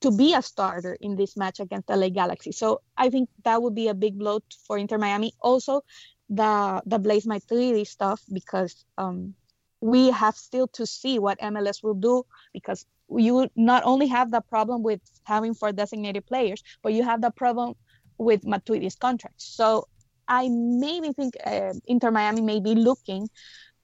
[0.01, 2.51] to be a starter in this match against LA Galaxy.
[2.51, 5.33] So I think that would be a big blow for Inter Miami.
[5.41, 5.81] Also,
[6.29, 9.33] the the Blaise Matuidi stuff because um,
[9.81, 14.41] we have still to see what MLS will do because you not only have the
[14.41, 17.73] problem with having four designated players, but you have the problem
[18.17, 19.41] with Matuidi's contract.
[19.41, 19.87] So
[20.27, 23.29] I maybe think uh, Inter Miami may be looking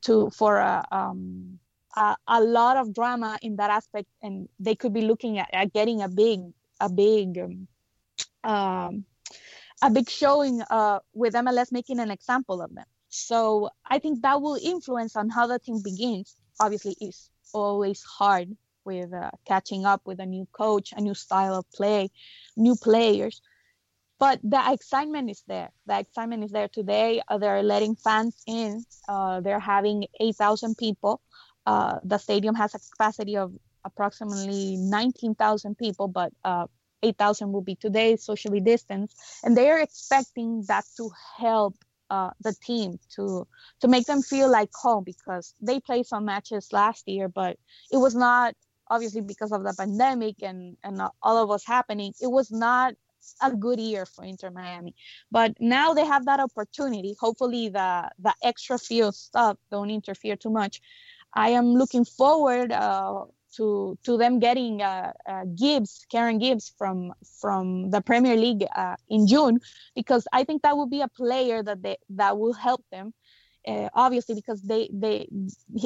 [0.03, 1.59] to for a, um,
[1.95, 5.73] a, a lot of drama in that aspect, and they could be looking at, at
[5.73, 6.41] getting a big
[6.79, 7.67] a big um,
[8.43, 9.05] um,
[9.81, 12.85] a big showing uh, with MLS making an example of them.
[13.09, 16.35] So I think that will influence on how the team begins.
[16.59, 21.55] Obviously, it's always hard with uh, catching up with a new coach, a new style
[21.55, 22.09] of play,
[22.55, 23.41] new players.
[24.19, 25.71] But the excitement is there.
[25.87, 27.21] The excitement is there today.
[27.27, 28.85] Uh, they're letting fans in.
[29.09, 31.21] Uh, they're having 8,000 people.
[31.65, 33.51] Uh, the stadium has a capacity of
[33.83, 36.67] approximately 19,000 people, but uh,
[37.05, 39.17] 8,000 will be today, socially distanced.
[39.43, 41.75] And they are expecting that to help
[42.09, 43.47] uh, the team to
[43.81, 47.57] to make them feel like home because they played some matches last year, but
[47.91, 48.53] it was not
[48.87, 52.13] obviously because of the pandemic and and all of us happening.
[52.21, 52.93] It was not
[53.41, 54.93] a good year for Inter Miami,
[55.31, 57.15] but now they have that opportunity.
[57.19, 60.81] Hopefully, the the extra field stuff don't interfere too much.
[61.33, 63.25] I am looking forward uh,
[63.57, 68.95] to to them getting uh, uh, Gibbs, Kieran Gibbs from from the Premier League uh,
[69.09, 69.59] in June,
[69.95, 73.13] because I think that will be a player that they that will help them.
[73.67, 75.27] Uh, obviously, because they they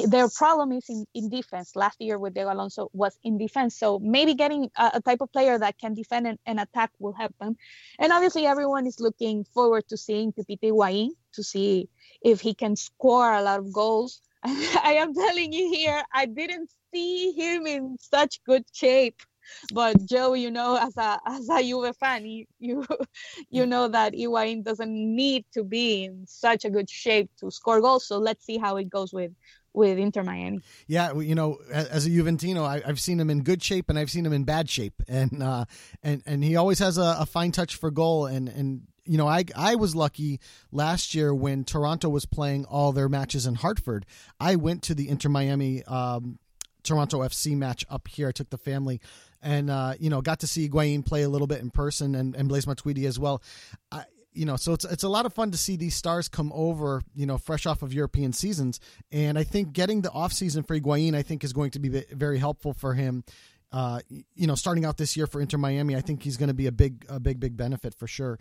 [0.08, 1.74] their problem is in, in defense.
[1.74, 5.32] Last year with Diego Alonso was in defense, so maybe getting a, a type of
[5.32, 7.56] player that can defend and, and, attack will help them.
[7.98, 11.88] And obviously, everyone is looking forward to seeing Pipita Higuaín to see
[12.20, 14.20] if he can score a lot of goals.
[14.44, 19.20] I am telling you here, I didn't see him in such good shape.
[19.72, 22.86] But Joe, you know, as a as a Juve fan, you you,
[23.50, 27.80] you know that Higuaín doesn't need to be in such a good shape to score
[27.80, 28.06] goals.
[28.06, 29.32] So let's see how it goes with
[29.72, 30.60] with Inter Miami.
[30.86, 34.10] Yeah, you know, as a Juventino, I, have seen him in good shape and I've
[34.10, 35.64] seen him in bad shape, and uh,
[36.02, 39.26] and and he always has a, a fine touch for goal, and and you know,
[39.26, 40.38] I I was lucky
[40.70, 44.06] last year when Toronto was playing all their matches in Hartford.
[44.38, 46.38] I went to the Inter Miami um,
[46.84, 48.28] Toronto FC match up here.
[48.28, 49.00] I took the family
[49.42, 52.36] and uh, you know got to see Higuain play a little bit in person and,
[52.36, 53.42] and Blaise Matuidi as well.
[53.90, 56.52] I, you know, so it's it's a lot of fun to see these stars come
[56.54, 58.78] over, you know, fresh off of European seasons.
[59.10, 62.04] And I think getting the off season for Higuain, I think, is going to be
[62.12, 63.24] very helpful for him.
[63.72, 66.54] Uh, you know, starting out this year for Inter Miami, I think he's going to
[66.54, 68.38] be a big, a big, big benefit for sure.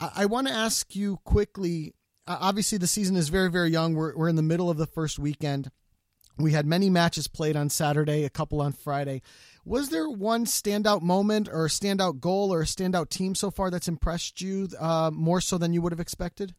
[0.00, 1.94] I, I want to ask you quickly.
[2.26, 3.94] Uh, obviously, the season is very, very young.
[3.94, 5.70] We're we're in the middle of the first weekend.
[6.36, 9.22] We had many matches played on Saturday, a couple on Friday.
[9.64, 13.88] Was there one standout moment or standout goal or a standout team so far that's
[13.88, 16.54] impressed you uh, more so than you would have expected?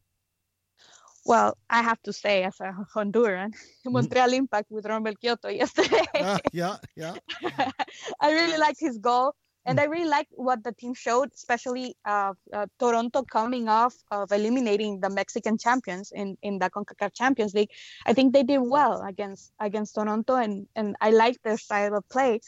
[1.25, 3.93] Well, I have to say, as a Honduran, mm-hmm.
[3.93, 6.05] Montreal Impact with Romell Quioto yesterday.
[6.13, 7.15] Uh, yeah, yeah.
[8.19, 9.33] I really liked his goal.
[9.65, 9.79] And.
[9.79, 14.99] I really like what the team showed, especially uh, uh, Toronto coming off of eliminating
[14.99, 17.69] the Mexican champions in, in the CONCACAF Champions League.
[18.05, 22.07] I think they did well against against Toronto, and, and I like their style of
[22.09, 22.39] play.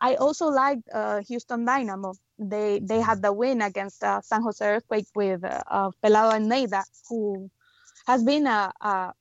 [0.00, 2.14] I also liked uh, Houston Dynamo.
[2.38, 7.50] They they had the win against uh, San Jose Earthquake with uh, Pelado Almeyda, who
[8.06, 8.72] has been a,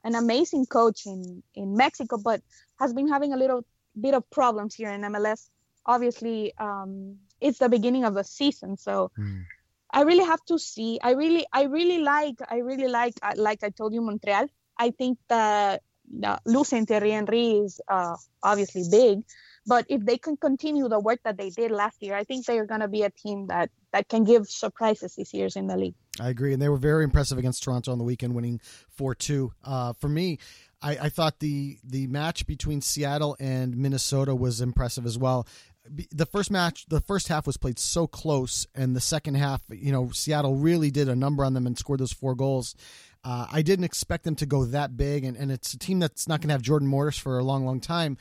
[0.04, 2.42] an amazing coach in, in Mexico, but
[2.80, 3.64] has been having a little
[4.00, 5.50] bit of problems here in MLS.
[5.86, 9.44] Obviously, um, it's the beginning of the season, so mm.
[9.92, 11.00] I really have to see.
[11.04, 14.48] I really, I really like, I really like, uh, like I told you, Montreal.
[14.80, 15.84] I think that
[16.24, 19.20] uh, losing Thierry Henry is uh, obviously big,
[19.68, 22.66] but if they can continue the work that they did last year, I think they're
[22.66, 25.94] going to be a team that that can give surprises this year in the league.
[26.20, 29.54] I agree, and they were very impressive against Toronto on the weekend, winning four two.
[29.64, 30.40] Uh, for me,
[30.82, 35.48] I, I, thought the the match between Seattle and Minnesota was impressive as well
[35.86, 39.92] the first match, the first half was played so close, and the second half, you
[39.92, 42.76] know, Seattle really did a number on them and scored those four goals.
[43.24, 46.28] Uh, I didn't expect them to go that big, and, and it's a team that's
[46.28, 48.18] not going to have Jordan Morris for a long, long time.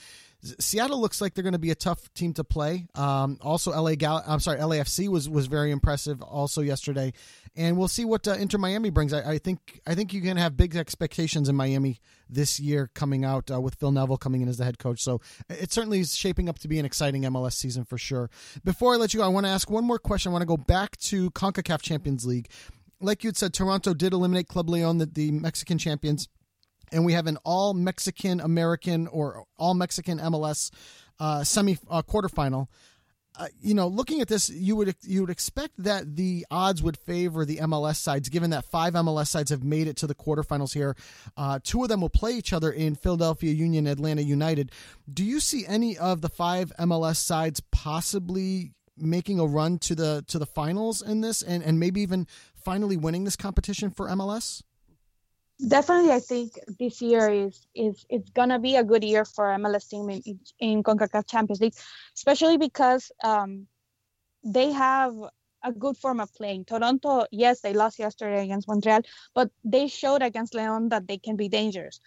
[0.59, 2.88] Seattle looks like they're going to be a tough team to play.
[2.97, 7.12] Um, also, LA Gal- I'm sorry, LAFC was was very impressive also yesterday,
[7.55, 9.12] and we'll see what uh, Inter Miami brings.
[9.12, 13.24] I, I, think I think you can have big expectations in Miami this year coming
[13.24, 15.01] out uh, with Phil Neville coming in as the head coach.
[15.01, 18.28] So it certainly is shaping up to be an exciting MLS season for sure.
[18.64, 20.30] Before I let you go, I want to ask one more question.
[20.30, 22.49] I want to go back to Concacaf Champions League.
[23.01, 26.28] Like you had said, Toronto did eliminate Club Leon, the, the Mexican champions
[26.93, 30.70] and we have an all Mexican American or all Mexican MLS
[31.18, 32.68] uh, semi uh, quarterfinal.
[33.38, 36.99] Uh, you know, looking at this, you would you would expect that the odds would
[36.99, 40.74] favor the MLS sides, given that five MLS sides have made it to the quarterfinals
[40.74, 40.95] here.
[41.36, 44.70] Uh, two of them will play each other in Philadelphia Union, Atlanta United.
[45.11, 50.24] Do you see any of the five MLS sides possibly making a run to the
[50.28, 54.62] to the finals in this, and and maybe even finally winning this competition for MLS?
[55.68, 59.88] Definitely i think this year is is it's gonna be a good year for mls
[59.88, 61.74] team in, in concacaf champions league
[62.16, 63.66] especially because um,
[64.44, 65.14] they have
[65.64, 69.03] a good form of playing toronto yes they lost yesterday against montreal
[69.34, 72.00] but they showed against leon that they can be dangerous.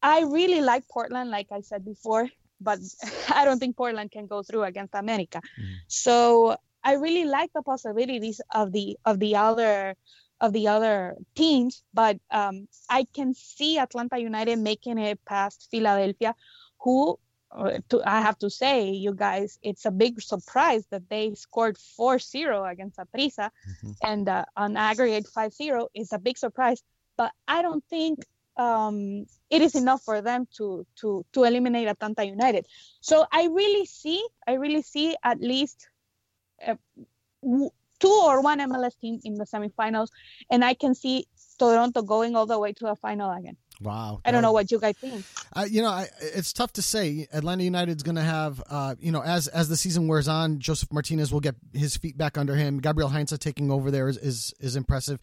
[0.00, 2.28] I really like portland like i said before
[2.60, 2.78] but
[3.34, 5.42] i don't think portland can go through against america.
[5.60, 5.74] Mm.
[5.88, 9.94] so i really like the possibilities of the of the other
[10.40, 16.34] of the other teams, but um, I can see Atlanta United making it past Philadelphia,
[16.80, 17.18] who
[17.50, 21.76] uh, to, I have to say, you guys, it's a big surprise that they scored
[21.98, 23.92] 4-0 against Saprissa mm-hmm.
[24.04, 26.82] and uh, on aggregate 5-0 is a big surprise.
[27.16, 28.20] But I don't think
[28.58, 32.66] um, it is enough for them to to to eliminate Atlanta United.
[33.00, 35.88] So I really see, I really see at least
[36.66, 36.74] uh,
[38.00, 40.08] two or one MLS team in the semifinals,
[40.50, 41.26] and I can see
[41.58, 43.56] Toronto going all the way to the final again.
[43.80, 44.20] Wow.
[44.24, 45.24] I don't know what you guys think.
[45.52, 47.28] Uh, you know, I, it's tough to say.
[47.32, 50.92] Atlanta United's going to have, uh, you know, as as the season wears on, Josef
[50.92, 52.78] Martinez will get his feet back under him.
[52.78, 55.20] Gabriel Heinze taking over there is is, is impressive.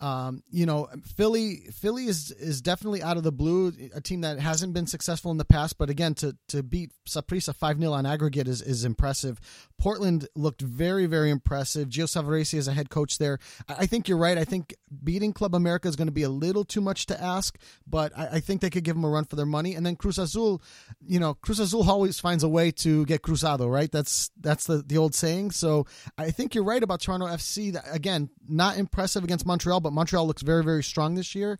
[0.00, 4.38] Um, you know, Philly Philly is is definitely out of the blue, a team that
[4.38, 8.48] hasn't been successful in the past, but again, to to beat Saprissa 5-0 on aggregate
[8.48, 9.40] is is impressive.
[9.78, 11.88] Portland looked very very impressive.
[11.88, 13.38] Gio Savarese is a head coach there.
[13.68, 14.38] I, I think you're right.
[14.38, 14.74] I think
[15.04, 17.58] beating Club America is going to be a little too much to ask
[17.90, 19.74] but I, I, think they could give them a run for their money.
[19.74, 20.62] And then Cruz Azul,
[21.06, 23.90] you know, Cruz Azul always finds a way to get cruzado, right?
[23.90, 25.50] That's that's the, the old saying.
[25.50, 25.86] So
[26.16, 27.72] I think you're right about Toronto FC.
[27.72, 31.58] That, again, not impressive against Montreal, but Montreal looks very, very strong this year.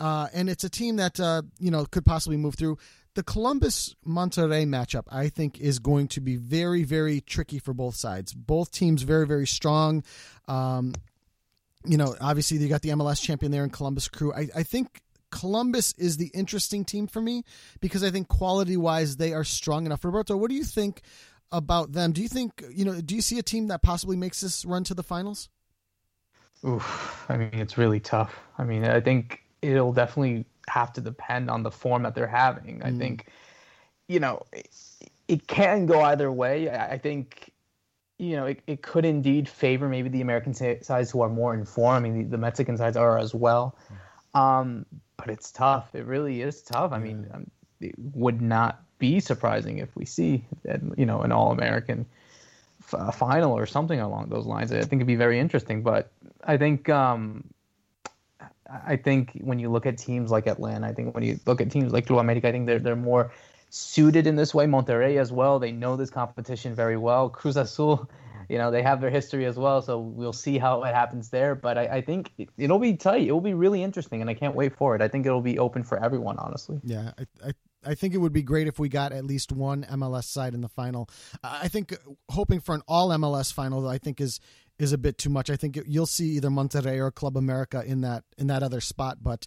[0.00, 2.78] Uh, and it's a team that, uh, you know, could possibly move through.
[3.14, 7.96] The Columbus Monterrey matchup, I think, is going to be very, very tricky for both
[7.96, 8.32] sides.
[8.32, 10.04] Both teams very, very strong.
[10.46, 10.94] Um,
[11.84, 14.32] you know, obviously you got the MLS champion there in Columbus Crew.
[14.32, 17.44] I, I think Columbus is the interesting team for me
[17.80, 20.04] because I think quality wise they are strong enough.
[20.04, 21.02] Roberto, what do you think
[21.52, 22.12] about them?
[22.12, 23.00] Do you think you know?
[23.00, 25.48] Do you see a team that possibly makes this run to the finals?
[26.66, 28.38] Oof, I mean, it's really tough.
[28.58, 32.82] I mean, I think it'll definitely have to depend on the form that they're having.
[32.82, 32.98] I Mm.
[32.98, 33.26] think,
[34.08, 34.68] you know, it,
[35.28, 36.68] it can go either way.
[36.68, 37.52] I, I think,
[38.18, 42.04] you know, it, it could indeed favor maybe the American sides who are more informed.
[42.04, 43.76] I mean, the, the Mexican sides are as well.
[44.34, 44.84] Um,
[45.18, 45.94] but it's tough.
[45.94, 46.92] It really is tough.
[46.92, 47.50] I mean, um,
[47.80, 50.44] it would not be surprising if we see,
[50.96, 52.06] you know, an All American
[52.92, 54.72] f- final or something along those lines.
[54.72, 55.82] I think it'd be very interesting.
[55.82, 56.10] But
[56.44, 57.44] I think um,
[58.86, 61.70] I think when you look at teams like Atlanta, I think when you look at
[61.70, 63.32] teams like Club America, I think they're they're more
[63.70, 64.66] suited in this way.
[64.66, 65.58] Monterrey as well.
[65.58, 67.28] They know this competition very well.
[67.28, 68.08] Cruz Azul,
[68.48, 69.82] you know, they have their history as well.
[69.82, 71.54] So we'll see how it happens there.
[71.54, 73.26] But I, I think it, it'll be tight.
[73.26, 75.02] It will be really interesting, and I can't wait for it.
[75.02, 76.80] I think it'll be open for everyone, honestly.
[76.84, 77.52] Yeah, I, I
[77.84, 80.60] I think it would be great if we got at least one MLS side in
[80.60, 81.08] the final.
[81.42, 81.96] I think uh,
[82.30, 84.40] hoping for an all MLS final, I think is
[84.78, 85.50] is a bit too much.
[85.50, 89.18] I think you'll see either Monterrey or Club America in that in that other spot,
[89.22, 89.46] but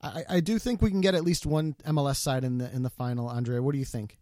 [0.00, 2.82] I, I do think we can get at least one MLS side in the in
[2.82, 3.28] the final.
[3.28, 4.18] Andrea, what do you think?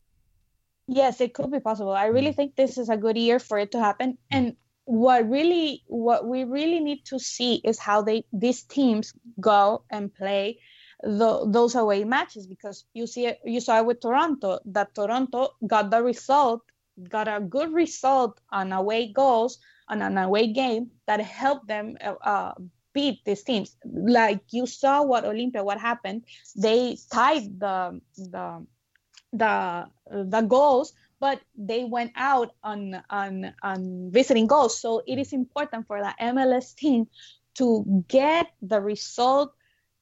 [0.93, 1.93] Yes, it could be possible.
[1.93, 2.37] I really mm.
[2.37, 4.13] think this is a good year for it to happen.
[4.13, 4.37] Mm.
[4.37, 9.85] And what really what we really need to see is how they these teams go
[9.89, 10.59] and play
[11.03, 15.51] the, those away matches because you see it, you saw it with Toronto that Toronto
[15.65, 16.63] got the result
[17.09, 22.15] got a good result on away goals on an away game that helped them uh,
[22.25, 22.55] uh
[22.93, 26.25] beat these teams like you saw what Olimpia what happened
[26.57, 28.67] they tied the the
[29.33, 34.81] the the goals but they went out on on on visiting goals.
[34.81, 37.07] So it is important for the MLS team
[37.57, 39.53] to get the result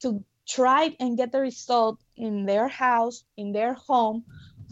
[0.00, 4.24] to try and get the result in their house in their home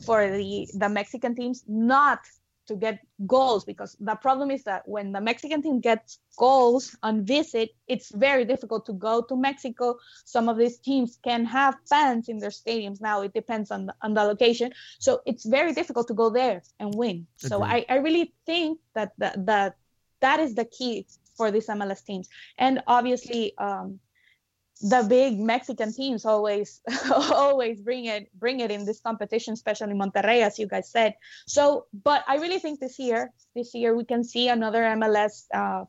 [0.06, 2.20] for the the Mexican teams not
[2.66, 7.24] to get goals because the problem is that when the Mexican team gets goals on
[7.24, 9.96] visit, it's very difficult to go to Mexico.
[10.24, 13.22] Some of these teams can have fans in their stadiums now.
[13.22, 16.94] It depends on the, on the location, so it's very difficult to go there and
[16.94, 17.26] win.
[17.36, 19.76] So I, I really think that that that
[20.20, 21.06] that is the key
[21.36, 23.56] for these MLS teams, and obviously.
[23.58, 24.00] Um,
[24.82, 26.80] the big Mexican teams always
[27.32, 31.14] always bring it bring it in this competition, especially Monterrey, as you guys said.
[31.46, 35.84] So, but I really think this year, this year we can see another MLS uh,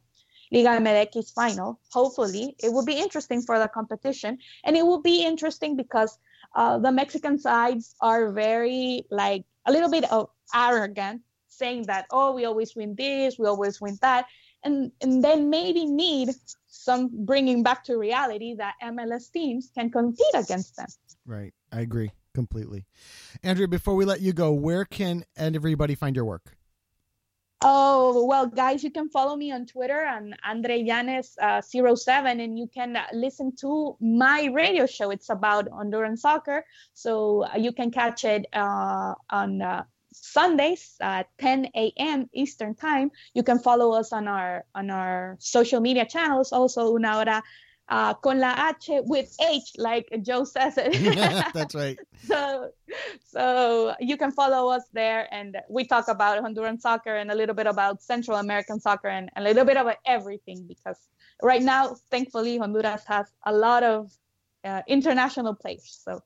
[0.52, 1.80] Liga MX final.
[1.92, 6.18] Hopefully, it will be interesting for the competition, and it will be interesting because
[6.56, 12.32] uh, the Mexican sides are very like a little bit of arrogant, saying that oh
[12.34, 14.28] we always win this, we always win that,
[14.64, 16.30] and and then maybe need
[16.68, 20.88] some bringing back to reality that MLS teams can compete against them.
[21.26, 22.86] Right, I agree completely.
[23.44, 26.58] Andrea, before we let you go, where can everybody find your work?
[27.64, 32.60] Oh, well, guys, you can follow me on Twitter and Andre Yanes uh, 07 and
[32.60, 35.10] you can listen to my radio show.
[35.10, 36.64] It's about Honduran soccer.
[36.94, 39.84] So uh, you can catch it uh, on uh,
[40.22, 42.30] Sundays at 10 a.m.
[42.34, 43.12] Eastern Time.
[43.34, 46.52] You can follow us on our on our social media channels.
[46.52, 47.44] Also, una hora
[47.90, 50.94] uh, con la H with H, like Joe says it.
[51.54, 51.98] That's right.
[52.26, 52.72] so
[53.24, 57.56] so you can follow us there and we talk about honduran soccer and a little
[57.56, 60.98] bit about central american soccer and a little bit about everything because
[61.44, 64.12] right now thankfully honduras has a lot of
[64.64, 66.20] uh, international players so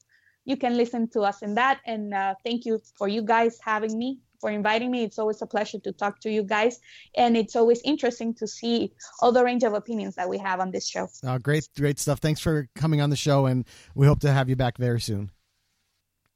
[0.46, 3.98] you can listen to us in that and uh, thank you for you guys having
[3.98, 6.80] me for inviting me it's always a pleasure to talk to you guys
[7.16, 10.72] and it's always interesting to see all the range of opinions that we have on
[10.72, 12.20] this show Uh, great, great stuff.
[12.20, 13.66] Thanks for coming on the show, and
[13.96, 15.32] we hope to have you back very soon.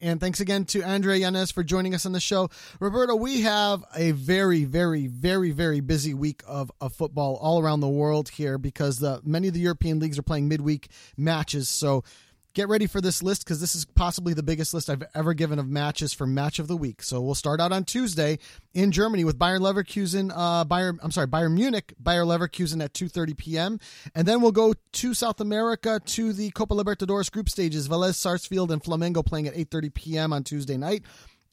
[0.02, 2.50] And thanks again to Andrea Yanez for joining us on the show.
[2.80, 7.80] Roberto, we have a very, very, very, very busy week of, of football all around
[7.80, 11.70] the world here because the, many of the European leagues are playing midweek matches.
[11.70, 12.04] So
[12.56, 15.60] get ready for this list because this is possibly the biggest list I've ever given
[15.60, 17.04] of matches for match of the week.
[17.04, 18.40] So we'll start out on Tuesday
[18.74, 23.38] in Germany with Bayern Leverkusen, uh, Bayern, I'm sorry, Bayern Munich, Bayer Leverkusen at 2:30
[23.38, 23.80] p.m.
[24.16, 27.88] And then we'll go to South America to the Copa Libertadores group stages.
[27.88, 30.34] Velez, Sarsfield, and Flamengo playing at 8:30 p.m.
[30.34, 31.04] on Tuesday night.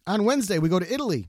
[0.06, 1.28] On Wednesday, we go to Italy.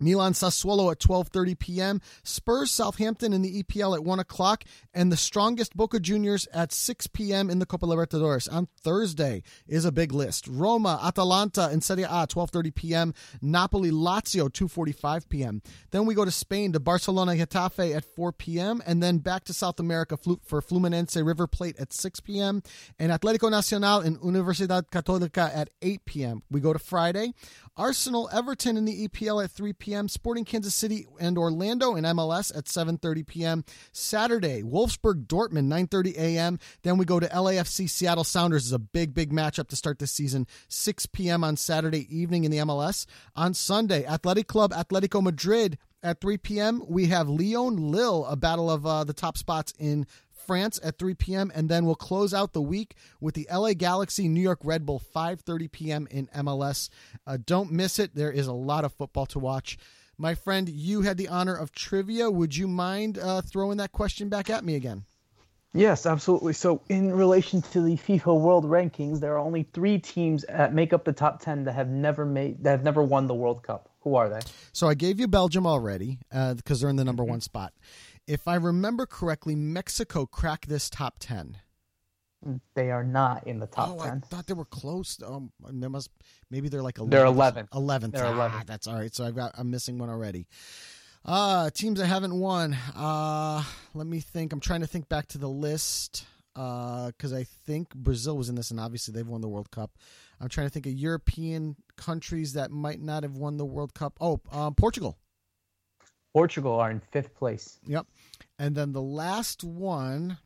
[0.00, 2.00] Milan Sassuolo at 12:30 p.m.
[2.22, 7.08] Spurs Southampton in the EPL at one o'clock, and the Strongest Boca Juniors at 6
[7.08, 7.50] p.m.
[7.50, 10.46] in the Copa Libertadores on Thursday is a big list.
[10.48, 13.14] Roma Atalanta in Serie A 12:30 p.m.
[13.42, 15.62] Napoli Lazio 2:45 p.m.
[15.90, 18.82] Then we go to Spain to Barcelona Getafe at 4 p.m.
[18.86, 22.62] and then back to South America for Fluminense River Plate at 6 p.m.
[22.98, 26.42] and Atletico Nacional in Universidad Católica at 8 p.m.
[26.50, 27.32] We go to Friday,
[27.76, 30.06] Arsenal Everton in the EPL at 3 p.m p.m.
[30.06, 33.64] Sporting Kansas City and Orlando in MLS at 7:30 p.m.
[33.90, 36.58] Saturday, Wolfsburg Dortmund 9:30 a.m.
[36.82, 40.12] Then we go to LAFC Seattle Sounders is a big big matchup to start this
[40.12, 41.42] season 6 p.m.
[41.42, 43.06] on Saturday evening in the MLS.
[43.34, 46.82] On Sunday, Athletic Club Atletico Madrid at 3 p.m.
[46.86, 50.06] We have Lyon Lille, a battle of uh, the top spots in
[50.48, 51.52] France at 3 p.m.
[51.54, 55.00] and then we'll close out the week with the LA Galaxy New York Red Bull
[55.14, 56.08] 5:30 p.m.
[56.10, 56.88] in MLS.
[57.26, 58.14] Uh, don't miss it.
[58.14, 59.76] There is a lot of football to watch.
[60.16, 62.30] My friend, you had the honor of trivia.
[62.30, 65.04] Would you mind uh, throwing that question back at me again?
[65.74, 66.54] Yes, absolutely.
[66.54, 70.94] So, in relation to the FIFA World Rankings, there are only three teams that make
[70.94, 73.90] up the top ten that have never made that have never won the World Cup.
[74.00, 74.40] Who are they?
[74.72, 77.32] So, I gave you Belgium already because uh, they're in the number mm-hmm.
[77.32, 77.74] one spot
[78.28, 81.56] if I remember correctly, Mexico cracked this top ten.
[82.74, 84.22] They are not in the top oh, ten.
[84.24, 85.18] I thought they were close.
[85.26, 86.10] Um, there must
[86.50, 87.10] maybe they're like 11th.
[87.10, 87.68] They're eleventh.
[87.74, 88.14] Eleventh.
[88.14, 88.60] They're eleventh.
[88.60, 89.12] Ah, that's all right.
[89.12, 90.46] So I've got I'm missing one already.
[91.24, 92.76] Uh teams that haven't won.
[92.94, 93.64] Uh
[93.94, 94.52] let me think.
[94.52, 96.24] I'm trying to think back to the list.
[96.56, 99.92] Uh, because I think Brazil was in this, and obviously they've won the World Cup.
[100.40, 104.18] I'm trying to think of European countries that might not have won the World Cup.
[104.20, 105.18] Oh, um, Portugal.
[106.32, 107.78] Portugal are in fifth place.
[107.86, 108.06] Yep.
[108.58, 110.38] And then the last one,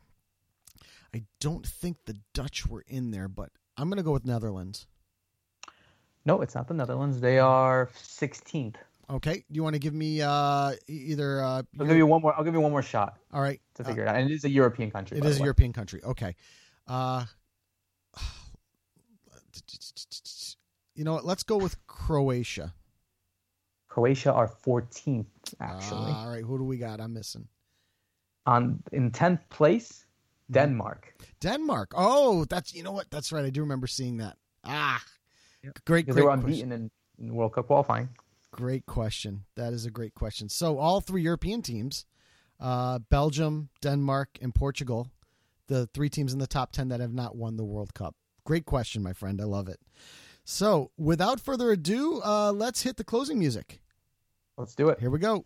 [1.13, 4.87] I don't think the Dutch were in there, but I'm going to go with Netherlands.
[6.25, 7.19] No, it's not the Netherlands.
[7.19, 8.75] They are 16th.
[9.09, 9.43] Okay.
[9.51, 11.43] Do you want to give me uh, either?
[11.43, 12.33] Uh, I'll give you one more.
[12.37, 13.17] I'll give you one more shot.
[13.33, 13.59] All right.
[13.75, 15.17] To figure uh, it out, and it is a European country.
[15.17, 15.45] It is a way.
[15.45, 16.01] European country.
[16.03, 16.35] Okay.
[16.87, 17.25] Uh,
[20.95, 21.25] you know what?
[21.25, 22.73] Let's go with Croatia.
[23.89, 25.25] Croatia are 14th,
[25.59, 26.11] actually.
[26.11, 26.99] Uh, all right, who do we got?
[26.99, 27.47] I'm missing.
[28.45, 30.05] On in 10th place,
[30.47, 30.53] hmm.
[30.53, 31.13] Denmark.
[31.39, 31.93] Denmark.
[31.95, 33.09] Oh, that's you know what?
[33.09, 33.45] That's right.
[33.45, 34.37] I do remember seeing that.
[34.63, 35.01] Ah,
[35.63, 35.73] yep.
[35.85, 36.05] great.
[36.05, 38.09] great they were unbeaten in, in World Cup qualifying.
[38.51, 39.45] Great question.
[39.55, 40.47] That is a great question.
[40.47, 42.05] So all three European teams,
[42.59, 45.09] uh, Belgium, Denmark, and Portugal,
[45.67, 48.15] the three teams in the top ten that have not won the World Cup.
[48.45, 49.41] Great question, my friend.
[49.41, 49.79] I love it.
[50.45, 53.79] So, without further ado, uh, let's hit the closing music.
[54.57, 54.99] Let's do it.
[54.99, 55.45] Here we go.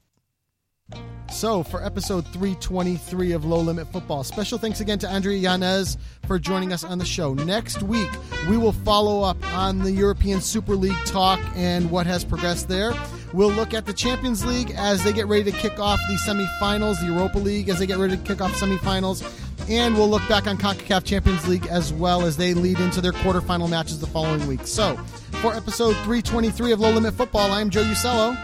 [1.30, 6.40] So, for episode 323 of Low Limit Futbol, special thanks again to Andrea Yanez for
[6.40, 7.34] joining us on the show.
[7.34, 8.10] Next week,
[8.50, 12.94] we will follow up on the European Super League talk and what has progressed there.
[13.34, 17.02] We'll look at the Champions League as they get ready to kick off the semifinals,
[17.02, 19.22] the Europa League as they get ready to kick off semifinals,
[19.70, 23.12] and we'll look back on CONCACAF Champions League as well as they lead into their
[23.12, 24.66] quarterfinal matches the following week.
[24.66, 24.96] So,
[25.42, 28.36] for episode 323 of Low Limit Futbol, I'm Joe Usello.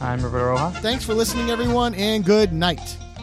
[0.00, 0.78] I'm Roberto Rojas.
[0.78, 2.96] Thanks for listening, everyone, and good night.